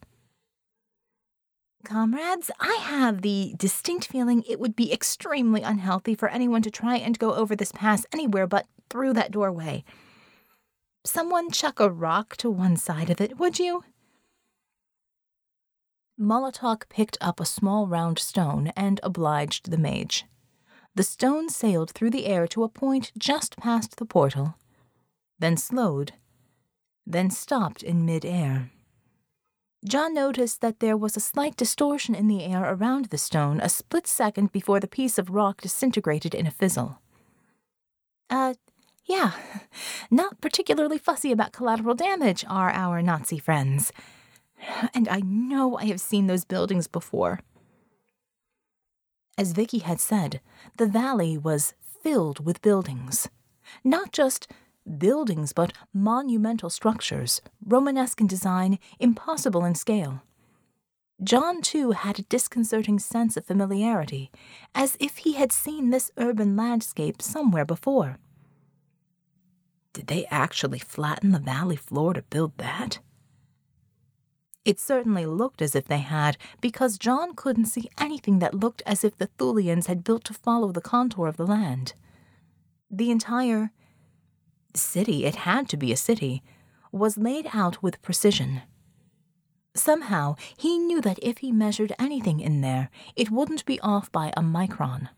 Comrades, 1.85 2.51
I 2.59 2.79
have 2.81 3.23
the 3.23 3.55
distinct 3.57 4.07
feeling 4.07 4.43
it 4.49 4.59
would 4.59 4.75
be 4.75 4.93
extremely 4.93 5.63
unhealthy 5.63 6.15
for 6.15 6.29
anyone 6.29 6.63
to 6.63 6.71
try 6.71 6.97
and 6.97 7.19
go 7.19 7.35
over 7.35 7.55
this 7.55 7.73
pass 7.73 8.07
anywhere 8.13 8.47
but 8.47 8.67
through 8.91 9.13
that 9.13 9.31
doorway. 9.31 9.85
Someone 11.05 11.51
chuck 11.51 11.79
a 11.81 11.91
rock 11.91 12.37
to 12.39 12.51
one 12.51 12.77
side 12.77 13.11
of 13.11 13.21
it, 13.21 13.39
would 13.39 13.59
you? 13.59 13.85
Molotok 16.19 16.89
picked 16.89 17.19
up 17.21 17.41
a 17.41 17.45
small 17.45 17.87
round 17.87 18.19
stone 18.19 18.73
and 18.77 19.01
obliged 19.03 19.71
the 19.71 19.79
mage. 19.79 20.25
The 20.95 21.03
stone 21.03 21.49
sailed 21.49 21.91
through 21.91 22.11
the 22.11 22.27
air 22.27 22.47
to 22.49 22.63
a 22.63 22.69
point 22.69 23.13
just 23.19 23.57
past 23.57 23.97
the 23.97 24.07
portal, 24.07 24.55
then 25.39 25.57
slowed, 25.57 26.13
then 27.05 27.31
stopped 27.31 27.83
in 27.83 28.07
mid-air. 28.07 28.71
John 29.87 30.15
noticed 30.15 30.63
that 30.63 30.81
there 30.81 30.97
was 30.97 31.17
a 31.17 31.21
slight 31.21 31.57
distortion 31.57 32.15
in 32.15 32.27
the 32.27 32.43
air 32.43 32.65
around 32.65 33.07
the 33.07 33.19
stone 33.19 33.61
a 33.61 33.69
split 33.69 34.07
second 34.07 34.51
before 34.51 34.81
the 34.81 34.87
piece 34.87 35.19
of 35.19 35.31
rock 35.31 35.61
disintegrated 35.61 36.35
in 36.35 36.47
a 36.47 36.51
fizzle. 36.51 37.01
Uh, 38.31 38.55
yeah, 39.05 39.33
not 40.11 40.41
particularly 40.41 40.97
fussy 40.97 41.31
about 41.31 41.53
collateral 41.53 41.95
damage 41.95 42.45
are 42.49 42.71
our 42.71 43.03
Nazi 43.03 43.39
friends. 43.39 43.93
And 44.95 45.07
I 45.09 45.21
know 45.21 45.77
I 45.77 45.85
have 45.87 46.01
seen 46.01 46.27
those 46.27 46.47
buildings 46.47 46.87
before. 46.87 47.41
As 49.37 49.53
Vicky 49.53 49.81
had 49.81 50.01
said, 50.01 50.41
the 50.79 50.87
valley 50.87 51.37
was 51.37 51.75
filled 52.03 52.47
with 52.47 52.63
buildings. 52.63 53.29
Not 53.83 54.13
just 54.13 54.51
buildings, 54.99 55.53
but 55.53 55.73
monumental 55.93 56.71
structures, 56.71 57.41
Romanesque 57.65 58.21
in 58.21 58.27
design, 58.27 58.79
impossible 58.99 59.65
in 59.65 59.75
scale. 59.75 60.23
John, 61.23 61.63
too, 61.63 61.93
had 61.93 62.19
a 62.19 62.23
disconcerting 62.23 62.99
sense 62.99 63.37
of 63.37 63.47
familiarity, 63.47 64.31
as 64.75 64.97
if 65.01 65.19
he 65.19 65.35
had 65.35 65.53
seen 65.53 65.91
this 65.91 66.11
urban 66.17 66.57
landscape 66.57 67.23
somewhere 67.23 67.65
before. 67.65 68.19
Did 69.93 70.09
they 70.09 70.27
actually 70.27 70.81
flatten 70.81 71.31
the 71.31 71.39
valley 71.39 71.77
floor 71.77 72.15
to 72.15 72.23
build 72.23 72.59
that? 72.59 72.99
It 74.65 74.81
certainly 74.81 75.25
looked 75.25 75.63
as 75.63 75.77
if 75.77 75.85
they 75.85 75.99
had, 75.99 76.37
because 76.61 76.99
John 76.99 77.35
couldn't 77.35 77.67
see 77.67 77.91
anything 77.99 78.41
that 78.41 78.55
looked 78.55 78.83
as 78.85 79.05
if 79.05 79.17
the 79.17 79.29
Thulians 79.39 79.87
had 79.87 80.03
built 80.03 80.25
to 80.25 80.35
follow 80.35 80.73
the 80.73 80.81
contour 80.81 81.29
of 81.29 81.37
the 81.37 81.47
land. 81.47 81.93
The 82.91 83.11
entire 83.11 83.71
city, 84.75 85.25
it 85.25 85.37
had 85.37 85.69
to 85.69 85.77
be 85.77 85.93
a 85.93 85.97
city, 85.97 86.43
was 86.93 87.17
laid 87.17 87.49
out 87.53 87.83
with 87.83 88.03
precision. 88.03 88.63
Somehow, 89.75 90.37
he 90.57 90.79
knew 90.79 91.01
that 91.01 91.19
if 91.21 91.39
he 91.39 91.51
measured 91.51 91.93
anything 91.99 92.41
in 92.41 92.61
there, 92.61 92.91
it 93.17 93.31
wouldn't 93.31 93.65
be 93.65 93.81
off 93.81 94.13
by 94.13 94.33
a 94.37 94.41
micron. 94.41 95.09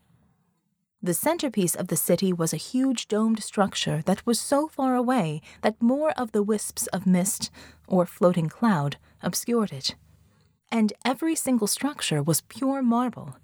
The 0.99 1.13
centerpiece 1.13 1.75
of 1.75 1.89
the 1.89 1.95
city 1.95 2.33
was 2.33 2.53
a 2.53 2.57
huge 2.57 3.07
domed 3.07 3.43
structure 3.43 4.01
that 4.05 4.25
was 4.25 4.39
so 4.39 4.67
far 4.67 4.95
away 4.95 5.41
that 5.61 5.79
more 5.79 6.11
of 6.11 6.31
the 6.31 6.41
wisps 6.41 6.87
of 6.87 7.05
mist, 7.05 7.51
or 7.87 8.07
floating 8.07 8.49
cloud, 8.49 8.97
obscured 9.21 9.71
it. 9.71 9.95
And 10.71 10.93
every 11.05 11.35
single 11.35 11.67
structure 11.67 12.23
was 12.23 12.41
pure 12.41 12.81
marble, 12.81 13.37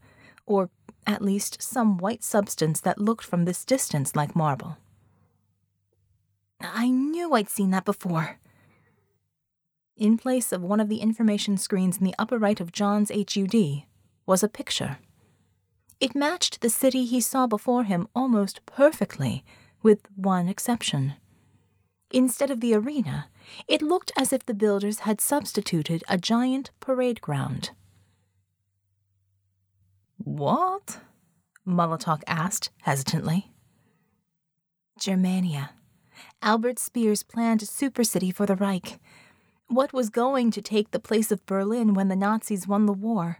or 0.48 0.72
At 1.06 1.22
least 1.22 1.62
some 1.62 1.98
white 1.98 2.24
substance 2.24 2.80
that 2.82 2.98
looked 2.98 3.26
from 3.26 3.46
this 3.46 3.66
distance 3.66 4.16
like 4.16 4.36
marble. 4.36 4.78
I 6.64 6.90
knew 6.90 7.34
I'd 7.34 7.50
seen 7.50 7.72
that 7.72 7.86
before. 7.86 8.40
In 9.96 10.18
place 10.18 10.52
of 10.52 10.62
one 10.62 10.80
of 10.80 10.90
the 10.90 11.02
information 11.02 11.58
screens 11.58 11.98
in 11.98 12.06
the 12.06 12.16
upper 12.18 12.38
right 12.38 12.60
of 12.60 12.72
John's 12.72 13.12
HUD 13.12 13.84
was 14.26 14.44
a 14.44 14.48
picture. 14.48 14.98
It 16.00 16.16
matched 16.16 16.62
the 16.62 16.70
city 16.70 17.06
he 17.06 17.22
saw 17.22 17.48
before 17.48 17.84
him 17.84 18.08
almost 18.16 18.66
perfectly, 18.66 19.46
with 19.82 20.00
one 20.16 20.50
exception. 20.50 21.14
Instead 22.12 22.52
of 22.52 22.60
the 22.60 22.74
arena, 22.74 23.30
it 23.68 23.82
looked 23.82 24.12
as 24.18 24.34
if 24.34 24.46
the 24.46 24.54
builders 24.54 25.00
had 25.00 25.22
substituted 25.22 26.04
a 26.08 26.18
giant 26.18 26.72
parade 26.80 27.22
ground. 27.22 27.72
What? 30.18 31.00
Molotok 31.68 32.22
asked 32.28 32.70
hesitantly. 32.82 33.52
Germania. 35.00 35.72
Albert 36.44 36.78
Speer's 36.78 37.24
planned 37.24 37.62
supercity 37.62 38.30
for 38.30 38.46
the 38.46 38.58
Reich. 38.58 39.00
What 39.68 39.94
was 39.94 40.10
going 40.10 40.52
to 40.52 40.62
take 40.62 40.92
the 40.92 41.00
place 41.00 41.32
of 41.32 41.46
Berlin 41.46 41.94
when 41.94 42.10
the 42.10 42.18
Nazis 42.18 42.68
won 42.68 42.86
the 42.86 42.92
war? 42.92 43.40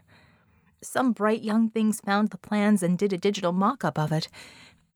Some 0.82 1.12
bright 1.12 1.42
young 1.42 1.68
things 1.68 2.00
found 2.00 2.30
the 2.30 2.38
plans 2.38 2.82
and 2.82 2.96
did 2.96 3.12
a 3.12 3.18
digital 3.18 3.52
mock 3.52 3.84
up 3.84 3.98
of 3.98 4.10
it. 4.10 4.28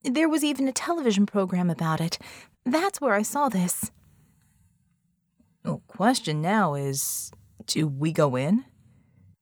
There 0.02 0.28
was 0.28 0.42
even 0.42 0.66
a 0.68 0.72
television 0.72 1.26
program 1.26 1.68
about 1.68 2.00
it. 2.00 2.18
That's 2.64 2.98
where 2.98 3.12
I 3.12 3.20
saw 3.20 3.50
this. 3.50 3.90
The 5.62 5.76
question 5.86 6.40
now 6.40 6.72
is 6.72 7.30
do 7.66 7.86
we 7.86 8.10
go 8.10 8.36
in? 8.36 8.64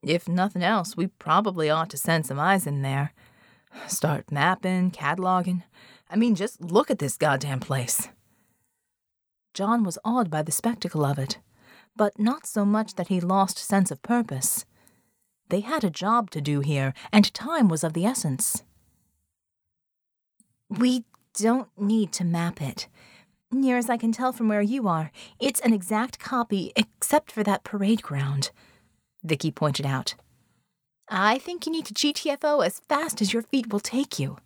If 0.03 0.29
nothing 0.29 0.65
else, 0.65 0.97
we 0.97 1.07
probably 1.07 1.71
ought 1.71 1.91
to 1.91 1.97
send 1.97 2.27
some 2.27 2.41
eyes 2.41 2.67
in 2.67 2.83
there. 2.83 3.13
Start 3.87 4.33
mapping, 4.33 4.91
cataloging. 4.91 5.63
I 6.11 6.17
mean, 6.17 6.35
just 6.35 6.61
look 6.61 6.91
at 6.91 6.99
this 6.99 7.17
goddamn 7.17 7.61
place. 7.61 8.09
John 9.57 9.85
was 9.85 9.99
awed 10.05 10.31
by 10.31 10.43
the 10.43 10.53
spectacle 10.53 11.03
of 11.03 11.19
it, 11.19 11.39
but 11.97 12.19
not 12.19 12.47
so 12.47 12.67
much 12.67 12.97
that 12.97 13.09
he 13.09 13.21
lost 13.21 13.57
sense 13.57 13.91
of 13.91 14.03
purpose. 14.03 14.67
They 15.49 15.61
had 15.61 15.83
a 15.83 15.89
job 15.89 16.31
to 16.33 16.43
do 16.43 16.61
here, 16.61 16.93
and 17.11 17.33
time 17.33 17.69
was 17.69 17.83
of 17.83 17.95
the 17.95 18.05
essence. 18.05 18.65
We 20.69 21.05
don't 21.33 21.71
need 21.79 22.13
to 22.13 22.25
map 22.25 22.61
it. 22.61 22.87
Near 23.51 23.79
as 23.79 23.89
I 23.89 23.97
can 23.97 24.13
tell 24.13 24.31
from 24.31 24.49
where 24.49 24.61
you 24.61 24.89
are, 24.89 25.11
it's 25.41 25.61
an 25.61 25.73
exact 25.73 26.19
copy 26.19 26.73
except 26.77 27.33
for 27.33 27.43
that 27.43 27.65
parade 27.65 28.03
ground, 28.03 28.51
Vicky 29.25 29.51
pointed 29.51 29.87
out. 29.87 30.17
I 31.09 31.39
think 31.39 31.65
you 31.65 31.73
need 31.73 31.87
to 31.87 31.95
GTFO 31.95 32.63
as 32.63 32.83
fast 32.91 33.23
as 33.23 33.33
your 33.33 33.43
feet 33.43 33.73
will 33.73 33.81
take 33.81 34.19
you. 34.19 34.37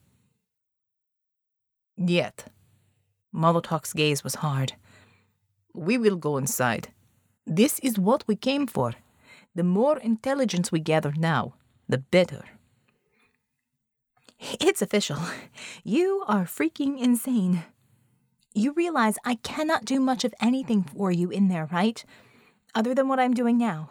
Yet. 1.96 2.44
Molotok's 3.35 3.92
gaze 3.92 4.23
was 4.23 4.37
hard. 4.37 4.75
We 5.74 5.98
will 5.98 6.16
go 6.16 6.37
inside. 6.37 6.88
This 7.46 7.78
is 7.80 7.98
what 7.98 8.24
we 8.26 8.37
came 8.37 8.66
for. 8.66 8.94
The 9.54 9.64
more 9.64 9.98
intelligence 9.98 10.70
we 10.70 10.80
gather 10.80 11.12
now, 11.16 11.54
the 11.88 11.98
better. 11.98 12.44
It's 14.38 14.83
official. 14.83 15.18
You 15.85 16.24
are 16.26 16.44
freaking 16.44 17.00
insane. 17.00 17.64
You 18.54 18.72
realize 18.72 19.16
I 19.24 19.37
cannot 19.37 19.85
do 19.85 20.00
much 20.00 20.24
of 20.24 20.35
anything 20.40 20.83
for 20.83 21.11
you 21.11 21.30
in 21.30 21.48
there, 21.48 21.68
right? 21.72 22.04
Other 22.74 22.94
than 22.94 23.09
what 23.09 23.20
I'm 23.20 23.35
doing 23.35 23.59
now. 23.59 23.90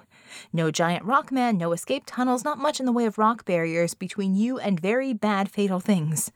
No 0.54 0.72
giant 0.72 1.06
rock 1.06 1.32
man, 1.32 1.58
no 1.58 1.72
escape 1.72 2.04
tunnels, 2.06 2.44
not 2.44 2.58
much 2.58 2.80
in 2.80 2.86
the 2.86 2.92
way 2.92 3.06
of 3.06 3.18
rock 3.18 3.46
barriers 3.46 3.94
between 3.94 4.36
you 4.36 4.60
and 4.60 4.80
very 4.80 5.14
bad 5.14 5.50
fatal 5.50 5.80
things. 5.80 6.32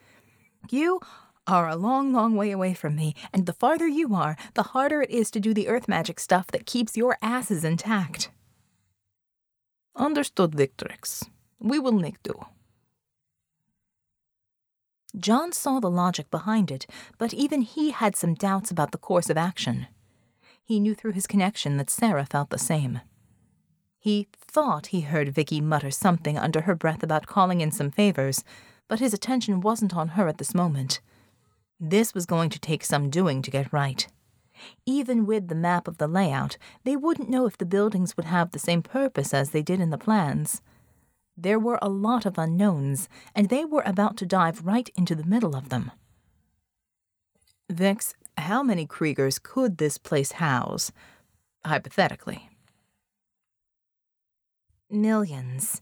You 0.69 0.99
are 1.47 1.67
a 1.67 1.75
long, 1.75 2.13
long 2.13 2.35
way 2.35 2.51
away 2.51 2.73
from 2.73 2.95
me, 2.95 3.15
and 3.33 3.45
the 3.45 3.53
farther 3.53 3.87
you 3.87 4.13
are, 4.15 4.37
the 4.53 4.63
harder 4.63 5.01
it 5.01 5.09
is 5.09 5.29
to 5.31 5.39
do 5.39 5.53
the 5.53 5.67
earth 5.67 5.87
magic 5.87 6.19
stuff 6.19 6.47
that 6.47 6.65
keeps 6.65 6.97
your 6.97 7.17
asses 7.21 7.63
intact. 7.63 8.29
Understood, 9.95 10.51
Victrix. 10.51 11.27
We 11.59 11.79
will 11.79 11.91
make 11.91 12.21
do. 12.23 12.45
John 15.15 15.51
saw 15.51 15.79
the 15.79 15.91
logic 15.91 16.31
behind 16.31 16.71
it, 16.71 16.87
but 17.19 17.33
even 17.33 17.61
he 17.61 17.91
had 17.91 18.15
some 18.15 18.33
doubts 18.33 18.71
about 18.71 18.91
the 18.91 18.97
course 18.97 19.29
of 19.29 19.37
action. 19.37 19.87
He 20.63 20.79
knew 20.79 20.95
through 20.95 21.11
his 21.11 21.27
connection 21.27 21.77
that 21.77 21.91
Sarah 21.91 22.25
felt 22.25 22.49
the 22.49 22.57
same. 22.57 23.01
He 23.99 24.27
thought 24.35 24.87
he 24.87 25.01
heard 25.01 25.33
Vicky 25.33 25.61
mutter 25.61 25.91
something 25.91 26.37
under 26.37 26.61
her 26.61 26.75
breath 26.75 27.03
about 27.03 27.27
calling 27.27 27.61
in 27.61 27.71
some 27.71 27.91
favors, 27.91 28.43
but 28.87 28.99
his 28.99 29.13
attention 29.13 29.61
wasn't 29.61 29.95
on 29.95 30.09
her 30.09 30.27
at 30.27 30.39
this 30.39 30.55
moment. 30.55 30.99
This 31.85 32.13
was 32.13 32.25
going 32.25 32.49
to 32.51 32.59
take 32.59 32.85
some 32.85 33.09
doing 33.09 33.41
to 33.41 33.51
get 33.51 33.73
right. 33.73 34.07
Even 34.85 35.25
with 35.25 35.49
the 35.49 35.53
map 35.53 35.85
of 35.85 35.97
the 35.97 36.07
layout, 36.07 36.57
they 36.85 36.95
wouldn't 36.95 37.29
know 37.29 37.45
if 37.45 37.57
the 37.57 37.65
buildings 37.65 38.15
would 38.15 38.25
have 38.25 38.51
the 38.51 38.57
same 38.57 38.81
purpose 38.81 39.33
as 39.33 39.49
they 39.49 39.61
did 39.61 39.81
in 39.81 39.89
the 39.89 39.97
plans. 39.97 40.61
There 41.35 41.59
were 41.59 41.79
a 41.81 41.89
lot 41.89 42.25
of 42.25 42.37
unknowns, 42.37 43.09
and 43.35 43.49
they 43.49 43.65
were 43.65 43.83
about 43.85 44.15
to 44.17 44.25
dive 44.25 44.65
right 44.65 44.89
into 44.95 45.13
the 45.13 45.25
middle 45.25 45.57
of 45.57 45.67
them. 45.67 45.91
Vix, 47.69 48.13
how 48.37 48.63
many 48.63 48.87
Kriegers 48.87 49.43
could 49.43 49.77
this 49.77 49.97
place 49.97 50.33
house, 50.33 50.93
hypothetically? 51.65 52.49
Millions. 54.89 55.81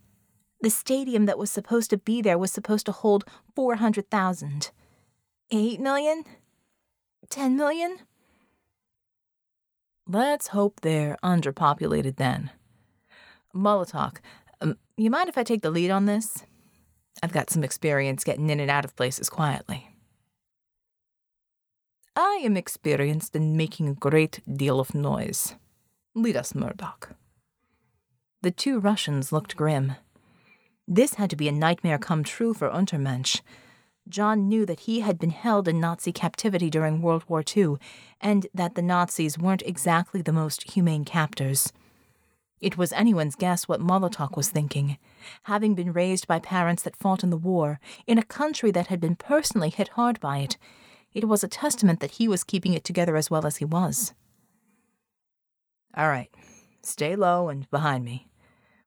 The 0.62 0.72
stadium 0.72 1.28
that 1.28 1.38
was 1.38 1.52
supposed 1.52 1.92
to 1.92 1.98
be 2.00 2.24
there 2.24 2.40
was 2.40 2.52
supposed 2.52 2.88
to 2.88 2.92
hold 2.92 3.24
400,000. 3.56 4.72
8 5.52 5.80
million? 5.82 6.24
10 7.30 7.58
million? 7.58 7.98
Let's 10.08 10.48
hope 10.48 10.82
they're 10.82 11.18
underpopulated 11.24 12.16
then. 12.16 12.52
Molotok, 13.54 14.18
um, 14.62 14.78
you 14.96 15.10
mind 15.10 15.30
if 15.30 15.38
I 15.38 15.44
take 15.44 15.62
the 15.62 15.70
lead 15.70 15.92
on 15.92 16.06
this? 16.06 16.44
I've 17.22 17.34
got 17.34 17.50
some 17.50 17.64
experience 17.64 18.24
getting 18.24 18.50
in 18.50 18.60
and 18.60 18.72
out 18.72 18.86
of 18.86 18.96
places 18.96 19.30
quietly. 19.30 19.90
I 22.16 22.42
am 22.44 22.58
experienced 22.58 23.36
in 23.36 23.58
making 23.58 23.88
a 23.88 23.94
great 23.94 24.40
deal 24.52 24.80
of 24.80 24.96
noise. 24.96 25.56
Lead 26.16 26.36
us, 26.36 26.56
Murdoch. 26.56 27.12
The 28.42 28.52
two 28.52 28.80
Russians 28.80 29.32
looked 29.32 29.56
grim. 29.56 29.96
This 30.88 31.16
had 31.16 31.30
to 31.30 31.36
be 31.36 31.48
a 31.48 31.54
nightmare 31.54 31.98
come 31.98 32.24
true 32.24 32.54
for 32.54 32.70
Untermensch. 32.70 33.42
John 34.10 34.48
knew 34.48 34.66
that 34.66 34.82
he 34.82 35.02
had 35.02 35.20
been 35.20 35.30
held 35.30 35.68
in 35.68 35.80
Nazi 35.80 36.12
captivity 36.12 36.70
during 36.70 37.02
World 37.02 37.24
War 37.28 37.44
II, 37.56 37.76
and 38.20 38.48
that 38.54 38.76
the 38.76 38.82
Nazis 38.82 39.38
weren't 39.38 39.62
exactly 39.64 40.22
the 40.22 40.34
most 40.34 40.72
humane 40.72 41.06
captors. 41.06 41.72
It 42.60 42.78
was 42.78 42.94
anyone's 42.94 43.36
guess 43.36 43.68
what 43.68 43.82
Molotok 43.82 44.38
was 44.38 44.50
thinking. 44.50 44.98
Having 45.44 45.76
been 45.76 45.94
raised 45.94 46.28
by 46.28 46.40
parents 46.40 46.84
that 46.84 46.96
fought 46.96 47.24
in 47.24 47.32
the 47.32 47.38
war, 47.38 47.80
in 48.06 48.20
a 48.20 48.24
country 48.24 48.70
that 48.72 48.88
had 48.88 49.00
been 49.00 49.16
personally 49.16 49.70
hit 49.70 49.90
hard 49.90 50.20
by 50.20 50.40
it, 50.40 50.58
it 51.14 51.28
was 51.28 51.44
a 51.44 51.48
testament 51.48 52.00
that 52.00 52.12
he 52.12 52.28
was 52.28 52.44
keeping 52.44 52.74
it 52.74 52.84
together 52.84 53.16
as 53.16 53.32
well 53.32 53.46
as 53.46 53.58
he 53.58 53.66
was. 53.66 54.14
All 55.96 56.08
right, 56.08 56.30
stay 56.84 57.16
low 57.16 57.50
and 57.50 57.70
behind 57.70 58.06
me. 58.06 58.30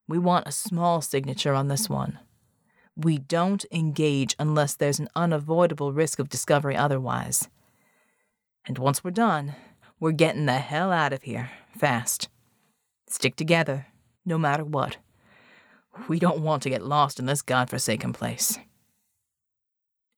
We 0.07 0.19
want 0.19 0.47
a 0.47 0.51
small 0.51 1.01
signature 1.01 1.53
on 1.53 1.67
this 1.67 1.89
one. 1.89 2.19
We 2.95 3.17
don't 3.17 3.65
engage 3.71 4.35
unless 4.39 4.73
there's 4.73 4.99
an 4.99 5.09
unavoidable 5.15 5.91
risk 5.91 6.19
of 6.19 6.29
discovery 6.29 6.77
otherwise. 6.77 7.49
And 8.65 8.77
once 8.77 9.03
we're 9.03 9.11
done, 9.11 9.55
we're 9.99 10.11
getting 10.11 10.45
the 10.45 10.53
hell 10.53 10.91
out 10.91 11.13
of 11.13 11.23
here, 11.23 11.51
fast. 11.77 12.29
Stick 13.07 13.35
together, 13.35 13.87
no 14.25 14.37
matter 14.37 14.63
what. 14.63 14.97
We 16.07 16.19
don't 16.19 16.39
want 16.39 16.63
to 16.63 16.69
get 16.69 16.85
lost 16.85 17.19
in 17.19 17.25
this 17.25 17.41
godforsaken 17.41 18.13
place. 18.13 18.57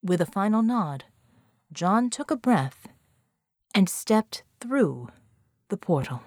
With 0.04 0.22
a 0.22 0.26
final 0.26 0.62
nod, 0.62 1.06
John 1.74 2.10
took 2.10 2.32
a 2.32 2.38
breath 2.38 2.88
and 3.74 3.90
stepped 3.90 4.44
through 4.60 5.10
the 5.70 5.78
portal. 5.78 6.22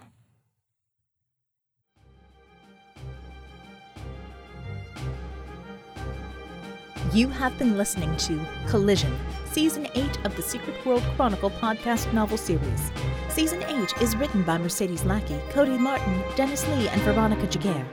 You 7.12 7.27
have 7.27 7.59
been 7.59 7.77
listening 7.77 8.16
to 8.18 8.40
Collision, 8.68 9.12
Season 9.51 9.88
8 9.96 10.25
of 10.25 10.37
the 10.37 10.42
Secret 10.42 10.87
World 10.87 11.03
Chronicle 11.16 11.51
podcast 11.51 12.12
novel 12.12 12.38
series. 12.38 12.92
Season 13.29 13.61
8 13.64 14.01
is 14.01 14.14
written 14.14 14.44
by 14.44 14.59
Mercedes 14.59 15.05
Lackey, 15.05 15.37
Cody 15.51 15.77
Martin, 15.77 16.23
Dennis 16.37 16.64
Lee, 16.68 16.87
and 16.87 17.03
Veronica 17.03 17.49
Giguere. 17.49 17.85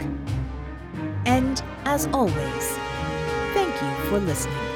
And, 1.27 1.61
as 1.85 2.07
always, 2.07 2.77
thank 3.53 3.79
you 3.81 3.93
for 4.09 4.17
listening. 4.19 4.70